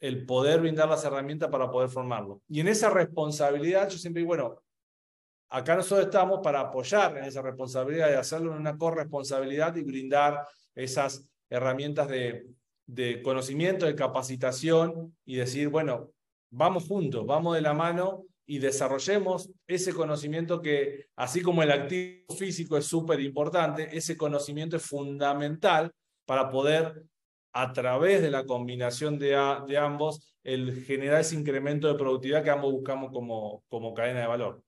el 0.00 0.26
poder 0.26 0.60
brindar 0.60 0.88
las 0.88 1.04
herramientas 1.04 1.48
para 1.48 1.70
poder 1.70 1.88
formarlo. 1.88 2.42
Y 2.48 2.60
en 2.60 2.68
esa 2.68 2.90
responsabilidad 2.90 3.88
yo 3.88 3.98
siempre 3.98 4.20
digo, 4.20 4.28
bueno, 4.28 4.60
Acá 5.48 5.76
nosotros 5.76 6.06
estamos 6.06 6.40
para 6.42 6.60
apoyar 6.60 7.16
en 7.18 7.24
esa 7.24 7.40
responsabilidad 7.40 8.08
de 8.08 8.16
hacerlo 8.16 8.52
en 8.52 8.58
una 8.58 8.76
corresponsabilidad 8.76 9.76
y 9.76 9.82
brindar 9.82 10.46
esas 10.74 11.24
herramientas 11.50 12.08
de, 12.08 12.46
de 12.86 13.22
conocimiento, 13.22 13.86
de 13.86 13.94
capacitación 13.94 15.16
y 15.24 15.36
decir, 15.36 15.68
bueno, 15.68 16.10
vamos 16.50 16.86
juntos, 16.86 17.26
vamos 17.26 17.54
de 17.54 17.60
la 17.60 17.74
mano 17.74 18.24
y 18.46 18.58
desarrollemos 18.58 19.50
ese 19.66 19.92
conocimiento 19.92 20.62
que, 20.62 21.06
así 21.16 21.42
como 21.42 21.62
el 21.62 21.72
activo 21.72 22.34
físico 22.36 22.76
es 22.76 22.86
súper 22.86 23.20
importante, 23.20 23.88
ese 23.96 24.16
conocimiento 24.16 24.76
es 24.76 24.86
fundamental 24.86 25.92
para 26.24 26.48
poder, 26.48 27.04
a 27.52 27.72
través 27.72 28.22
de 28.22 28.30
la 28.30 28.44
combinación 28.44 29.18
de, 29.18 29.36
de 29.66 29.78
ambos, 29.78 30.36
el 30.44 30.84
generar 30.84 31.20
ese 31.20 31.34
incremento 31.34 31.88
de 31.88 31.98
productividad 31.98 32.44
que 32.44 32.50
ambos 32.50 32.72
buscamos 32.72 33.10
como, 33.10 33.64
como 33.68 33.94
cadena 33.94 34.20
de 34.20 34.26
valor. 34.28 34.62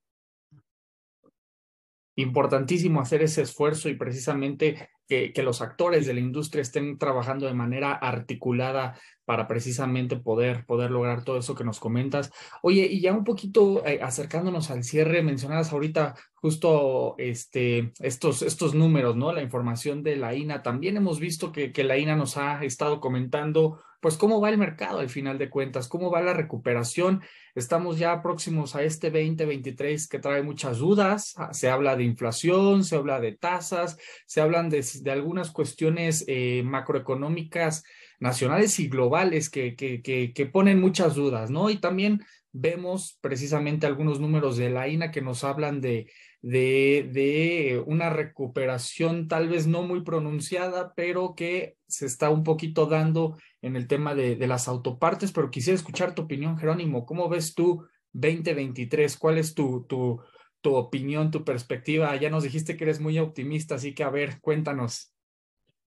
Importantísimo 2.17 3.01
hacer 3.01 3.23
ese 3.23 3.43
esfuerzo 3.43 3.89
y 3.89 3.95
precisamente 3.95 4.89
que, 5.09 5.43
los 5.43 5.63
actores 5.63 6.07
de 6.07 6.13
la 6.13 6.21
industria 6.21 6.61
estén 6.61 6.99
trabajando 6.99 7.47
de 7.47 7.55
manera 7.55 7.93
articulada 7.93 8.99
para 9.25 9.49
precisamente 9.49 10.17
poder, 10.17 10.67
poder 10.67 10.91
lograr 10.91 11.25
todo 11.25 11.39
eso 11.39 11.55
que 11.55 11.65
nos 11.65 11.81
comentas. 11.81 12.31
Oye, 12.63 12.87
y 12.87 13.01
ya 13.01 13.13
un 13.15 13.25
poquito 13.25 13.85
eh, 13.87 14.01
acercándonos 14.03 14.71
al 14.71 14.85
cierre, 14.85 15.23
mencionadas 15.23 15.73
ahorita 15.73 16.15
justo 16.35 17.15
este, 17.19 17.93
estos, 18.01 18.43
estos 18.43 18.75
números, 18.75 19.17
¿no? 19.17 19.33
La 19.33 19.43
información 19.43 20.03
de 20.03 20.17
la 20.17 20.35
INA. 20.35 20.63
También 20.63 20.97
hemos 20.99 21.19
visto 21.21 21.53
que, 21.53 21.73
que 21.73 21.85
la 21.85 21.97
INA 21.97 22.15
nos 22.15 22.37
ha 22.37 22.63
estado 22.65 23.01
comentando 23.01 23.81
pues 24.01 24.17
cómo 24.17 24.41
va 24.41 24.51
el 24.51 24.59
mercado 24.59 25.01
al 25.01 25.09
final 25.09 25.39
de 25.39 25.51
cuentas, 25.51 25.89
cómo 25.89 26.11
va 26.11 26.21
la 26.21 26.33
recuperación. 26.33 27.23
Estamos 27.55 27.99
ya 27.99 28.23
próximos 28.23 28.77
a 28.77 28.83
este 28.83 29.11
2023 29.11 30.09
que 30.09 30.21
trae 30.21 30.43
muchas 30.43 30.79
dudas. 30.79 31.35
Ah, 31.37 31.53
se 31.53 31.69
habla 31.69 31.97
de 31.97 32.05
inflación, 32.05 32.85
se 32.85 32.97
habla 32.97 33.21
de 33.21 33.33
tasas, 33.33 33.99
se 34.27 34.41
hablan 34.41 34.71
de, 34.71 34.85
de 35.03 35.11
algunas 35.11 35.51
cuestiones 35.51 36.25
eh, 36.27 36.63
macroeconómicas 36.65 37.85
nacionales 38.21 38.79
y 38.81 38.89
globales 38.89 39.51
que, 39.51 39.77
que, 39.77 40.47
ponen 40.47 40.81
muchas 40.81 41.15
dudas, 41.15 41.51
¿no? 41.51 41.71
Y 41.71 41.77
también 41.79 42.23
vemos 42.53 43.19
precisamente 43.21 43.87
algunos 43.87 44.21
números 44.21 44.57
de 44.57 44.71
la 44.71 44.89
INA 44.89 45.11
que 45.11 45.23
nos 45.23 45.45
hablan 45.45 45.81
de, 45.81 46.11
de, 46.43 47.83
una 47.87 48.11
recuperación 48.11 49.29
tal 49.29 49.49
vez 49.49 49.67
no 49.67 49.83
muy 49.83 50.03
pronunciada, 50.03 50.95
pero 50.95 51.35
que 51.35 51.77
se 51.87 52.07
está 52.07 52.31
un 52.31 52.43
poquito 52.43 52.87
dando 52.87 53.37
en 53.63 53.77
el 53.77 53.87
tema 53.87 54.15
de, 54.15 54.37
de 54.37 54.47
las 54.47 54.69
autopartes. 54.69 55.33
Pero 55.33 55.51
quisiera 55.51 55.77
escuchar 55.77 56.15
tu 56.15 56.23
opinión, 56.23 56.59
Jerónimo. 56.59 57.07
¿Cómo 57.07 57.29
ves 57.29 57.55
tú 57.55 57.85
2023? 58.13 59.17
¿Cuál 59.17 59.39
es 59.39 59.55
tu, 59.55 59.85
tu, 59.85 60.21
tu 60.61 60.75
opinión, 60.75 61.31
tu 61.31 61.45
perspectiva? 61.45 62.15
Ya 62.17 62.31
nos 62.31 62.43
dijiste 62.43 62.77
que 62.77 62.85
eres 62.85 63.01
muy 63.01 63.19
optimista, 63.19 63.77
así 63.77 63.95
que 63.95 64.05
a 64.05 64.11
ver, 64.11 64.41
cuéntanos. 64.41 65.13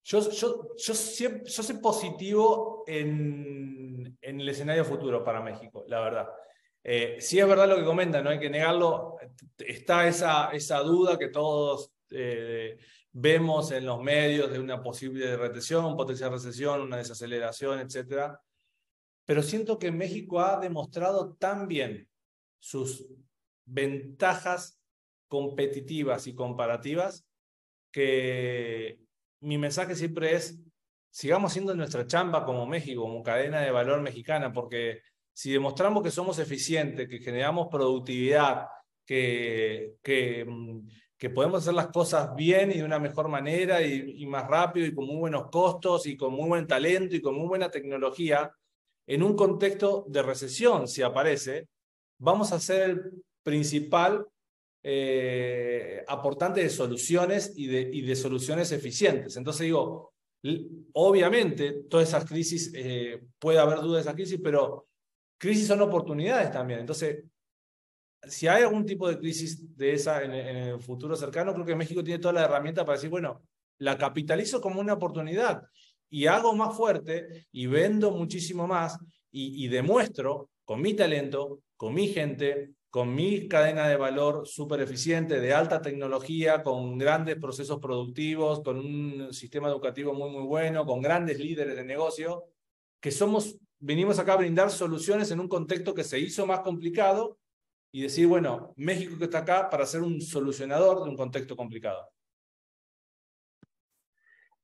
Yo, 0.04 0.28
yo, 0.30 0.74
yo, 0.76 0.94
soy 0.94 1.76
positivo 1.76 2.82
en, 2.86 4.18
en, 4.20 4.40
el 4.40 4.48
escenario 4.48 4.84
futuro 4.84 5.22
para 5.22 5.40
México, 5.40 5.84
la 5.86 6.00
verdad. 6.00 6.28
Eh, 6.82 7.18
sí 7.20 7.38
es 7.38 7.46
verdad 7.46 7.68
lo 7.68 7.76
que 7.76 7.84
comentan, 7.84 8.24
no 8.24 8.30
hay 8.30 8.40
que 8.40 8.50
negarlo. 8.50 9.16
Está 9.58 10.08
esa, 10.08 10.50
esa 10.50 10.80
duda 10.80 11.18
que 11.18 11.28
todos 11.28 11.92
eh, 12.10 12.78
vemos 13.12 13.70
en 13.70 13.86
los 13.86 14.02
medios 14.02 14.50
de 14.50 14.58
una 14.58 14.82
posible 14.82 15.36
recesión, 15.36 15.96
potencial 15.96 16.32
recesión, 16.32 16.80
una 16.80 16.96
desaceleración, 16.96 17.78
etc. 17.78 18.34
Pero 19.24 19.42
siento 19.42 19.78
que 19.78 19.92
México 19.92 20.40
ha 20.40 20.58
demostrado 20.58 21.34
tan 21.34 21.68
bien 21.68 22.08
sus 22.58 23.06
ventajas 23.72 24.78
competitivas 25.28 26.26
y 26.26 26.34
comparativas 26.34 27.26
que 27.90 28.98
mi 29.40 29.56
mensaje 29.58 29.94
siempre 29.94 30.34
es, 30.34 30.58
sigamos 31.10 31.52
haciendo 31.52 31.74
nuestra 31.74 32.06
chamba 32.06 32.44
como 32.44 32.66
México, 32.66 33.02
como 33.02 33.22
cadena 33.22 33.60
de 33.60 33.70
valor 33.70 34.02
mexicana, 34.02 34.52
porque 34.52 35.02
si 35.32 35.52
demostramos 35.52 36.02
que 36.02 36.10
somos 36.10 36.38
eficientes, 36.38 37.08
que 37.08 37.18
generamos 37.18 37.68
productividad, 37.70 38.66
que, 39.06 39.94
que, 40.02 40.44
mm, 40.46 40.88
que 41.16 41.30
podemos 41.30 41.62
hacer 41.62 41.74
las 41.74 41.88
cosas 41.88 42.34
bien 42.34 42.70
y 42.70 42.78
de 42.78 42.84
una 42.84 42.98
mejor 42.98 43.28
manera 43.28 43.82
y, 43.82 44.22
y, 44.22 44.26
más 44.26 44.46
rápido 44.46 44.86
y 44.86 44.94
con 44.94 45.06
muy 45.06 45.16
buenos 45.16 45.50
costos 45.50 46.06
y 46.06 46.16
con 46.16 46.34
muy 46.34 46.48
buen 46.48 46.66
talento 46.66 47.16
y 47.16 47.22
con 47.22 47.34
muy 47.34 47.48
buena 47.48 47.70
tecnología, 47.70 48.52
en 49.06 49.22
un 49.22 49.34
contexto 49.34 50.04
de 50.08 50.22
recesión, 50.22 50.86
si 50.88 51.02
aparece, 51.02 51.68
vamos 52.18 52.52
a 52.52 52.60
ser 52.60 52.90
el 52.90 53.22
principal 53.42 54.26
eh, 54.84 56.04
aportante 56.08 56.60
de 56.60 56.68
soluciones 56.68 57.52
y 57.54 57.66
de, 57.68 58.16
soluciones 58.16 58.72
eficientes. 58.72 59.36
Entonces 59.36 59.66
digo, 59.66 60.12
obviamente 60.94 61.84
todas 61.88 62.08
esas 62.08 62.24
crisis, 62.24 62.72
eh, 62.74 63.22
puede 63.38 63.60
haber 63.60 63.80
dudas 63.80 63.96
de 64.04 64.10
esas 64.10 64.14
crisis, 64.16 64.40
pero 64.42 64.88
crisis 65.38 65.68
son 65.68 65.82
oportunidades 65.82 66.50
también. 66.50 66.80
Entonces, 66.80 67.24
si 68.24 68.48
hay 68.48 68.64
algún 68.64 68.84
tipo 68.84 69.08
de 69.08 69.18
crisis 69.18 69.76
de 69.76 69.94
esa 69.94 70.22
en, 70.24 70.32
el 70.32 70.80
futuro 70.80 71.14
cercano, 71.14 71.54
creo 71.54 71.66
que 71.66 71.76
México 71.76 72.02
tiene 72.02 72.20
toda 72.20 72.34
la 72.34 72.44
herramienta 72.44 72.84
para 72.84 72.96
decir, 72.96 73.10
bueno, 73.10 73.42
la 73.78 73.96
capitalizo 73.96 74.60
como 74.60 74.80
una 74.80 74.94
oportunidad 74.94 75.62
y 76.10 76.26
hago 76.26 76.54
más 76.54 76.76
fuerte 76.76 77.46
y 77.52 77.66
vendo 77.66 78.10
muchísimo 78.10 78.66
más 78.66 78.98
y 79.30 79.66
demuestro 79.68 80.50
con 80.64 80.82
mi 80.82 80.94
talento, 80.94 81.62
con 81.76 81.94
mi 81.94 82.08
gente, 82.08 82.74
con 82.92 83.14
mi 83.14 83.48
cadena 83.48 83.88
de 83.88 83.96
valor 83.96 84.46
súper 84.46 84.82
eficiente, 84.82 85.40
de 85.40 85.54
alta 85.54 85.80
tecnología, 85.80 86.62
con 86.62 86.98
grandes 86.98 87.36
procesos 87.36 87.80
productivos, 87.80 88.60
con 88.60 88.78
un 88.78 89.32
sistema 89.32 89.68
educativo 89.68 90.12
muy, 90.12 90.28
muy 90.28 90.42
bueno, 90.42 90.84
con 90.84 91.00
grandes 91.00 91.38
líderes 91.38 91.74
de 91.74 91.84
negocio, 91.84 92.44
que 93.00 93.10
somos, 93.10 93.56
venimos 93.78 94.18
acá 94.18 94.34
a 94.34 94.36
brindar 94.36 94.70
soluciones 94.70 95.30
en 95.30 95.40
un 95.40 95.48
contexto 95.48 95.94
que 95.94 96.04
se 96.04 96.18
hizo 96.18 96.44
más 96.46 96.60
complicado 96.60 97.38
y 97.92 98.02
decir, 98.02 98.26
bueno, 98.26 98.74
México 98.76 99.16
que 99.16 99.24
está 99.24 99.38
acá 99.38 99.70
para 99.70 99.86
ser 99.86 100.02
un 100.02 100.20
solucionador 100.20 101.02
de 101.02 101.08
un 101.08 101.16
contexto 101.16 101.56
complicado. 101.56 102.10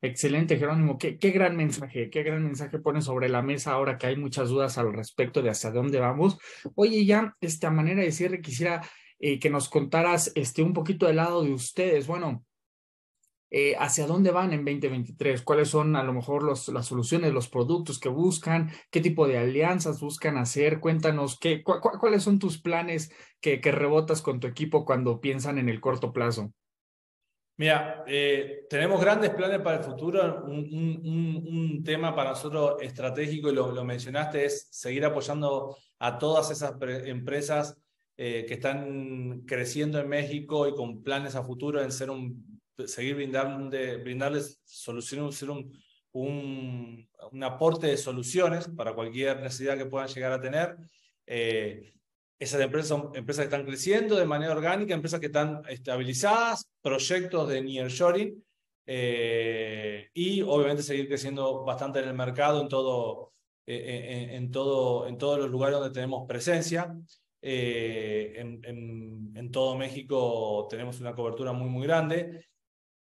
Excelente, 0.01 0.57
Jerónimo. 0.57 0.97
Qué, 0.97 1.19
qué, 1.19 1.31
gran 1.31 1.57
mensaje, 1.57 2.09
qué 2.09 2.23
gran 2.23 2.45
mensaje 2.45 2.79
pone 2.79 3.03
sobre 3.03 3.29
la 3.29 3.43
mesa 3.43 3.73
ahora 3.73 3.99
que 3.99 4.07
hay 4.07 4.17
muchas 4.17 4.49
dudas 4.49 4.79
al 4.79 4.93
respecto 4.93 5.43
de 5.43 5.51
hacia 5.51 5.73
dónde 5.73 5.99
vamos. 5.99 6.39
Oye, 6.77 7.05
ya, 7.05 7.37
esta 7.41 7.71
manera 7.71 8.03
de 8.03 8.13
cierre, 8.13 8.41
quisiera 8.41 8.83
eh, 9.19 9.41
que 9.41 9.51
nos 9.51 9.69
contaras 9.69 10.31
este, 10.37 10.63
un 10.63 10.73
poquito 10.73 11.07
del 11.07 11.17
lado 11.17 11.43
de 11.43 11.53
ustedes. 11.53 12.07
Bueno, 12.07 12.45
eh, 13.51 13.75
hacia 13.77 14.07
dónde 14.07 14.31
van 14.31 14.53
en 14.53 14.65
2023, 14.65 15.43
cuáles 15.43 15.69
son 15.71 15.97
a 15.97 16.05
lo 16.05 16.13
mejor 16.13 16.45
los, 16.45 16.69
las 16.69 16.87
soluciones, 16.87 17.33
los 17.33 17.49
productos 17.49 17.99
que 17.99 18.09
buscan, 18.09 18.71
qué 18.91 19.01
tipo 19.01 19.27
de 19.27 19.39
alianzas 19.39 20.01
buscan 20.01 20.37
hacer. 20.37 20.79
Cuéntanos 20.79 21.39
qué, 21.41 21.65
cu 21.65 21.81
cu 21.81 21.99
cuáles 21.99 22.23
son 22.23 22.39
tus 22.39 22.61
planes 22.61 23.11
que, 23.41 23.61
que 23.61 23.73
rebotas 23.73 24.23
con 24.23 24.39
tu 24.39 24.47
equipo 24.47 24.85
cuando 24.85 25.21
piensan 25.21 25.59
en 25.59 25.69
el 25.69 25.81
corto 25.81 26.13
plazo. 26.13 26.53
Mira, 27.59 28.05
eh, 28.07 28.67
tenemos 28.71 29.01
grandes 29.01 29.31
planes 29.31 29.61
para 29.61 29.79
el 29.79 29.85
futuro. 29.85 30.45
Un, 30.47 31.83
tema 31.85 32.15
para 32.15 32.31
nosotros 32.31 32.77
estratégico, 32.81 33.51
y 33.51 33.55
lo, 33.55 33.85
mencionaste, 33.85 34.45
es 34.45 34.69
seguir 34.71 35.05
apoyando 35.05 35.77
a 35.99 36.19
todas 36.19 36.51
esas 36.51 36.75
empresas 37.07 37.77
que 38.17 38.53
están 38.53 39.43
creciendo 39.47 40.01
en 40.01 40.09
México 40.09 40.67
y 40.67 40.75
con 40.75 41.03
planes 41.03 41.37
a 41.37 41.45
futuro 41.45 41.81
en 41.81 41.93
ser 41.93 42.11
un, 42.11 42.61
seguir 42.87 43.17
brindando, 43.17 43.77
brindarles 44.03 44.61
soluciones, 44.65 45.37
ser 45.37 45.51
un, 45.51 45.73
un, 46.13 47.09
un, 47.33 47.45
aporte 47.45 47.87
de 47.89 47.97
soluciones 47.97 48.69
para 48.69 48.95
cualquier 48.95 49.41
necesidad 49.41 49.77
que 49.77 49.87
puedan 49.87 50.09
llegar 50.09 50.33
a 50.33 50.41
tener. 50.41 50.77
Eh, 51.27 51.95
esas 52.39 52.61
empresas 52.61 52.89
son 52.89 53.11
empresas 53.15 53.43
que 53.43 53.55
están 53.55 53.67
creciendo 53.67 54.17
de 54.17 54.25
manera 54.25 54.53
orgánica, 54.53 54.95
empresas 54.95 55.21
que 55.21 55.27
están 55.27 55.63
estabilizadas, 55.69 56.69
proyectos 56.81 57.49
de 57.49 57.63
nearshoring 57.63 58.45
eh, 58.87 60.09
y 60.15 60.43
obviamente 60.43 60.83
seguir 60.83 61.09
creciendo 61.09 61.65
bastante 61.65 61.99
en 61.99 62.09
el 62.09 62.15
mercado 62.15 62.61
en, 62.63 62.69
todo, 62.69 63.33
eh, 63.67 64.29
en, 64.33 64.51
todo, 64.51 65.09
en 65.09 65.19
todos 65.19 65.39
los 65.39 65.51
lugares 65.51 65.79
donde 65.79 65.93
tenemos 65.93 66.27
presencia. 66.29 66.95
Eh, 67.41 68.35
en, 68.37 68.61
en, 68.65 69.33
en, 69.37 69.51
todo 69.53 69.77
México 69.77 70.67
tenemos 70.69 71.01
una 71.01 71.15
cobertura 71.15 71.53
muy, 71.53 71.69
muy 71.69 71.87
grande 71.87 72.49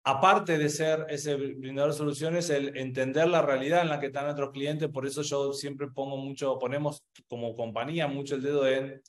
aparte 0.05 0.59
de 0.59 0.69
ser 0.69 1.07
ese 1.09 1.35
brindador 1.35 1.91
de 1.91 1.97
soluciones, 1.97 2.51
el 2.51 2.77
entender 2.77 3.27
la 3.27 3.41
realidad 3.41 3.81
en 3.81 3.89
la 3.89 3.99
que 3.99 4.07
están 4.07 4.25
nuestros 4.25 4.51
clientes, 4.51 4.87
por 4.89 5.07
eso 5.07 5.23
yo 5.23 5.51
siempre 5.51 5.87
pongo 5.87 6.15
mucho, 6.15 6.59
ponemos 6.59 7.03
como 7.27 7.55
compañía 7.55 8.07
mucho 8.07 8.35
el 8.35 8.43
dedo 8.43 8.67
en, 8.67 9.01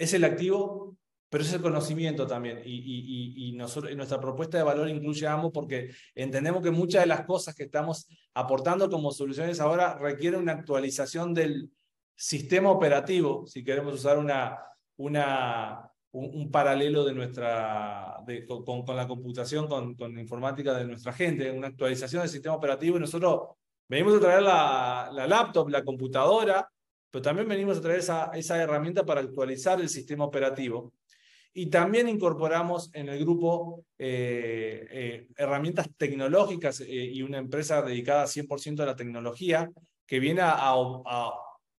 es 0.00 0.14
el 0.14 0.24
activo, 0.24 0.96
pero 1.28 1.44
es 1.44 1.52
el 1.52 1.60
conocimiento 1.60 2.26
también. 2.26 2.62
Y, 2.64 2.72
y, 2.72 3.48
y, 3.48 3.52
nosotros, 3.52 3.94
nuestra 3.94 4.18
propuesta 4.18 4.56
de 4.56 4.64
valor 4.64 4.88
incluye 4.88 5.26
ambos 5.26 5.52
porque 5.52 5.90
entendemos 6.14 6.62
que 6.62 6.70
muchas 6.70 7.02
de 7.02 7.06
las 7.06 7.26
cosas 7.26 7.54
que 7.54 7.64
estamos 7.64 8.08
aportando 8.32 8.88
como 8.88 9.12
soluciones 9.12 9.60
ahora 9.60 9.98
requieren 9.98 10.40
una 10.40 10.52
actualización 10.52 11.34
del 11.34 11.70
sistema 12.14 12.70
operativo, 12.70 13.46
si 13.46 13.62
queremos 13.62 13.92
usar 13.92 14.18
una, 14.18 14.58
una, 14.96 15.92
un, 16.12 16.50
paralelo 16.50 17.04
de 17.04 17.12
nuestra, 17.12 18.24
con, 18.48 18.84
con, 18.84 18.96
la 18.96 19.06
computación, 19.06 19.68
con, 19.68 19.94
con 19.96 20.14
la 20.14 20.20
informática 20.22 20.72
de 20.72 20.86
nuestra 20.86 21.12
gente, 21.12 21.50
una 21.52 21.68
actualización 21.68 22.22
del 22.22 22.30
sistema 22.30 22.54
operativo 22.54 22.96
y 22.96 23.00
nosotros 23.00 23.50
venimos 23.86 24.14
a 24.14 24.20
traer 24.20 24.42
la, 24.42 25.10
la 25.12 25.26
laptop, 25.26 25.68
la 25.68 25.84
computadora, 25.84 26.66
pero 27.10 27.22
también 27.22 27.48
venimos 27.48 27.78
a 27.78 27.80
traer 27.80 28.00
esa, 28.00 28.30
esa 28.34 28.62
herramienta 28.62 29.04
para 29.04 29.20
actualizar 29.20 29.80
el 29.80 29.88
sistema 29.88 30.24
operativo. 30.24 30.92
Y 31.52 31.66
también 31.66 32.08
incorporamos 32.08 32.90
en 32.94 33.08
el 33.08 33.18
grupo 33.20 33.84
eh, 33.98 34.86
eh, 34.90 35.26
herramientas 35.36 35.88
tecnológicas 35.96 36.80
eh, 36.80 36.86
y 36.86 37.22
una 37.22 37.38
empresa 37.38 37.82
dedicada 37.82 38.24
100% 38.24 38.80
a 38.80 38.86
la 38.86 38.96
tecnología 38.96 39.70
que 40.06 40.20
viene 40.20 40.42
a, 40.42 40.74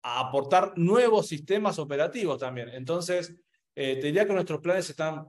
aportar 0.03 0.73
nuevos 0.77 1.27
sistemas 1.27 1.77
operativos 1.77 2.39
también. 2.39 2.69
Entonces, 2.69 3.35
te 3.75 4.01
diría 4.01 4.25
que 4.25 4.33
nuestros 4.33 4.59
planes 4.59 4.89
están 4.89 5.27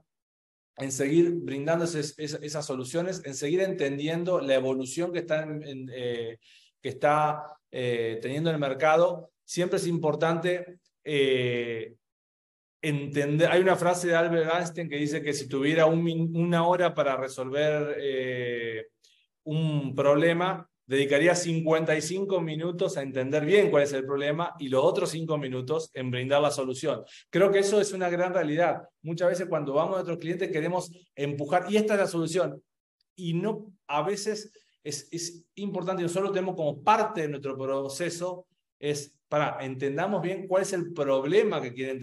en 0.77 0.91
seguir 0.91 1.31
brindando 1.31 1.85
esas, 1.85 2.65
soluciones, 2.65 3.21
en 3.23 3.35
seguir 3.35 3.61
entendiendo 3.61 4.39
la 4.39 4.55
evolución 4.55 5.13
que 5.13 5.19
está, 5.19 5.45
eh, 5.45 6.39
que 6.81 6.89
está 6.89 7.59
teniendo 7.69 8.49
el 8.49 8.57
mercado. 8.57 9.32
Siempre 9.45 9.77
es 9.77 9.87
importante 9.87 10.79
entender. 12.81 13.51
Hay 13.51 13.61
una 13.61 13.75
frase 13.75 14.07
de 14.07 14.15
Albert 14.15 14.51
Einstein 14.53 14.89
que 14.89 14.97
dice 14.97 15.21
que 15.21 15.33
si 15.33 15.47
tuviera 15.47 15.85
una 15.85 16.67
hora 16.67 16.93
para 16.93 17.17
resolver 17.17 18.87
un 19.43 19.93
problema, 19.95 20.69
dedicaría 20.85 21.33
55 21.33 22.41
minutos 22.41 22.97
a 22.97 23.01
entender 23.01 23.45
bien 23.45 23.71
cuál 23.71 23.83
es 23.83 23.93
el 23.93 24.05
problema 24.05 24.53
y 24.59 24.67
los 24.67 24.83
otros 24.83 25.11
5 25.11 25.37
minutos 25.37 25.89
en 25.93 26.11
brindar 26.11 26.41
la 26.41 26.51
solución. 26.51 27.03
Creo 27.29 27.51
que 27.51 27.59
eso 27.59 27.79
es 27.79 27.93
una 27.93 28.09
gran 28.09 28.33
realidad. 28.33 28.83
Muchas 29.01 29.29
veces 29.29 29.47
cuando 29.47 29.73
vamos 29.73 29.93
a 29.93 29.97
nuestros 29.97 30.17
clientes 30.17 30.51
queremos 30.51 30.91
empujar 31.15 31.65
y 31.69 31.77
esta 31.77 31.93
es 31.93 31.99
la 32.01 32.07
solución. 32.07 32.61
Y 33.15 33.33
no, 33.33 33.71
a 33.87 34.01
veces 34.03 34.51
es, 34.83 35.07
es 35.11 35.45
importante, 35.55 36.03
nosotros 36.03 36.33
tenemos 36.33 36.55
como 36.55 36.83
parte 36.83 37.21
de 37.21 37.29
nuestro 37.29 37.57
proceso, 37.57 38.47
es 38.77 39.15
para 39.33 39.57
entendamos 39.65 40.21
bien 40.21 40.45
cuál 40.45 40.61
es 40.61 40.73
el 40.73 40.93
problema 40.93 41.59
que 41.59 41.73
quiere 41.73 41.99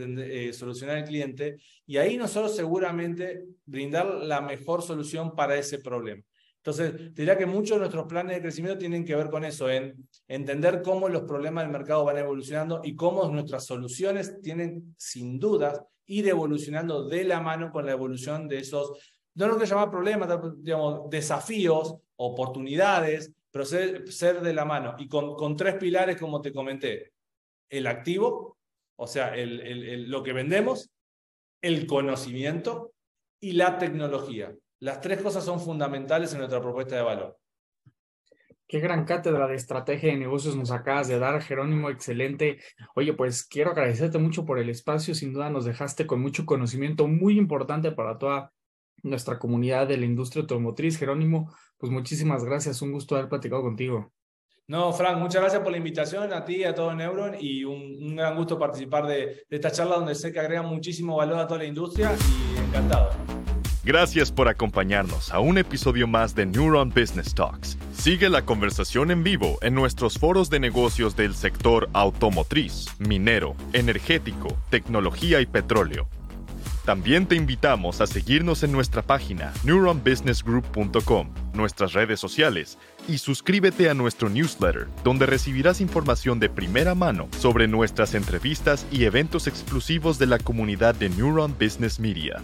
eh, 0.49 0.53
solucionar 0.53 0.99
el 0.99 1.05
cliente 1.05 1.59
y 1.87 1.97
ahí 1.97 2.17
nosotros 2.17 2.57
seguramente 2.57 3.45
brindar 3.65 4.07
la 4.07 4.41
mejor 4.41 4.83
solución 4.83 5.37
para 5.37 5.57
ese 5.57 5.79
problema. 5.79 6.21
Entonces, 6.57 7.15
diría 7.15 7.39
que 7.39 7.47
muchos 7.47 7.77
de 7.77 7.83
nuestros 7.83 8.07
planes 8.07 8.35
de 8.35 8.43
crecimiento 8.43 8.77
tienen 8.77 9.05
que 9.05 9.15
ver 9.15 9.31
con 9.31 9.45
eso, 9.45 9.71
en 9.71 10.09
entender 10.27 10.83
cómo 10.83 11.09
los 11.09 11.23
problemas 11.23 11.63
del 11.63 11.73
mercado 11.73 12.05
van 12.05 12.19
evolucionando 12.19 12.81
y 12.83 12.97
cómo 12.97 13.29
nuestras 13.29 13.65
soluciones 13.65 14.43
tienen, 14.43 14.97
sin 14.99 15.39
dudas, 15.39 15.81
ir 16.07 16.27
evolucionando 16.27 17.07
de 17.07 17.23
la 17.23 17.41
mano 17.41 17.71
con 17.71 17.87
la 17.87 17.93
evolución 17.93 18.49
de 18.49 18.59
esos, 18.59 19.15
no 19.37 19.47
lo 19.47 19.57
que 19.57 19.67
llamar 19.67 19.89
problemas, 19.89 20.29
digamos, 20.57 21.09
desafíos, 21.09 21.95
oportunidades, 22.17 23.33
pero 23.53 23.65
ser, 23.65 24.41
de 24.41 24.53
la 24.53 24.65
mano. 24.65 24.97
Y 24.99 25.07
con, 25.07 25.37
con, 25.37 25.57
tres 25.57 25.77
pilares, 25.77 26.17
como 26.17 26.41
te 26.41 26.53
comenté, 26.53 27.13
el 27.71 27.87
activo, 27.87 28.59
o 28.97 29.07
sea, 29.07 29.35
el, 29.35 30.11
lo 30.11 30.23
que 30.23 30.35
vendemos, 30.35 30.91
el 31.63 31.87
conocimiento 31.87 32.93
y 33.41 33.53
la 33.53 33.79
tecnología. 33.79 34.55
Las 34.81 35.01
tres 35.01 35.23
cosas 35.23 35.45
son 35.45 35.61
fundamentales 35.61 36.33
en 36.33 36.39
nuestra 36.39 36.61
propuesta 36.61 36.97
de 36.97 37.03
valor. 37.03 37.39
Qué 38.67 38.79
gran 38.79 39.05
cátedra 39.05 39.49
de 39.49 39.57
estrategia 39.57 40.11
de 40.11 40.19
negocios 40.19 40.55
nos 40.55 40.71
acabas 40.71 41.09
de 41.09 41.19
dar, 41.19 41.43
Jerónimo, 41.43 41.91
excelente. 41.91 42.61
Oye, 42.95 43.15
pues 43.15 43.45
quiero 43.45 43.71
agradecerte 43.71 44.19
mucho 44.19 44.45
por 44.45 44.59
el 44.59 44.71
espacio, 44.71 45.15
sin 45.15 45.33
duda 45.33 45.51
nos 45.51 45.65
dejaste 45.65 46.07
con 46.07 46.21
mucho 46.21 46.47
conocimiento 46.47 47.09
muy 47.09 47.37
importante 47.37 47.91
para 47.91 48.19
toda 48.19 48.53
nuestra 49.03 49.39
comunidad 49.39 49.89
de 49.89 49.97
la 49.97 50.07
industria 50.07 50.43
automotriz. 50.43 50.99
Jerónimo, 50.99 51.53
pues 51.79 51.91
muchísimas 51.91 52.45
gracias, 52.45 52.81
un 52.81 52.93
gusto 52.93 53.17
haber 53.17 53.29
platicado 53.29 53.63
contigo. 53.63 54.13
No, 54.71 54.93
Frank, 54.93 55.19
muchas 55.19 55.43
gracias 55.43 55.63
por 55.63 55.73
la 55.73 55.79
invitación 55.79 56.33
a 56.33 56.45
ti 56.45 56.59
y 56.59 56.65
a 56.65 56.73
todo 56.73 56.95
Neuron 56.95 57.35
y 57.41 57.65
un, 57.65 58.15
gran 58.15 58.37
gusto 58.37 58.57
participar 58.57 59.05
de, 59.05 59.45
de 59.51 59.57
esta 59.57 59.73
charla 59.73 59.97
donde 59.97 60.15
sé 60.15 60.33
que 60.33 60.39
agrega 60.39 60.63
muchísimo 60.63 61.17
valor 61.17 61.41
a 61.41 61.49
toda 61.49 61.59
la 61.59 61.65
industria 61.65 62.13
y 62.15 62.61
encantado. 62.61 63.11
Gracias 63.83 64.31
por 64.31 64.47
acompañarnos 64.47 65.33
a 65.33 65.41
un 65.41 65.59
episodio 65.59 66.07
más 66.07 66.37
de 66.37 66.47
Neuron 66.47 66.91
Business 66.91 67.35
Talks. 67.35 67.79
Sigue 67.93 68.29
la 68.29 68.43
conversación 68.45 69.11
en 69.11 69.25
vivo 69.25 69.59
en 69.61 69.75
nuestros 69.75 70.19
foros 70.19 70.51
de 70.51 70.61
negocios 70.61 71.17
del 71.17 71.35
sector 71.35 71.91
automotriz, 71.93 72.87
minero, 73.01 73.57
energético, 73.73 74.57
tecnología 74.71 75.41
y 75.41 75.47
petróleo. 75.47 76.07
También 76.91 77.27
te 77.27 77.37
invitamos 77.37 78.01
a 78.01 78.07
seguirnos 78.09 78.65
en 78.65 78.73
nuestra 78.73 79.01
página 79.01 79.53
neuronbusinessgroup.com, 79.63 81.29
nuestras 81.55 81.93
redes 81.93 82.19
sociales 82.19 82.79
y 83.07 83.19
suscríbete 83.19 83.89
a 83.89 83.95
nuestro 83.95 84.29
newsletter, 84.29 84.89
donde 85.05 85.27
recibirás 85.27 85.81
información 85.81 86.41
de 86.41 86.51
primera 86.51 86.97
mano 86.97 87.29
sobre 87.39 87.69
nuestras 87.69 88.17
entrevistas 88.17 88.89
y 88.91 89.05
eventos 89.05 89.47
exclusivos 89.47 90.19
de 90.19 90.27
la 90.27 90.41
comunidad 90.41 90.97
de 90.97 91.11
Neuron 91.11 91.55
Business 91.61 92.01
Media. 92.01 92.43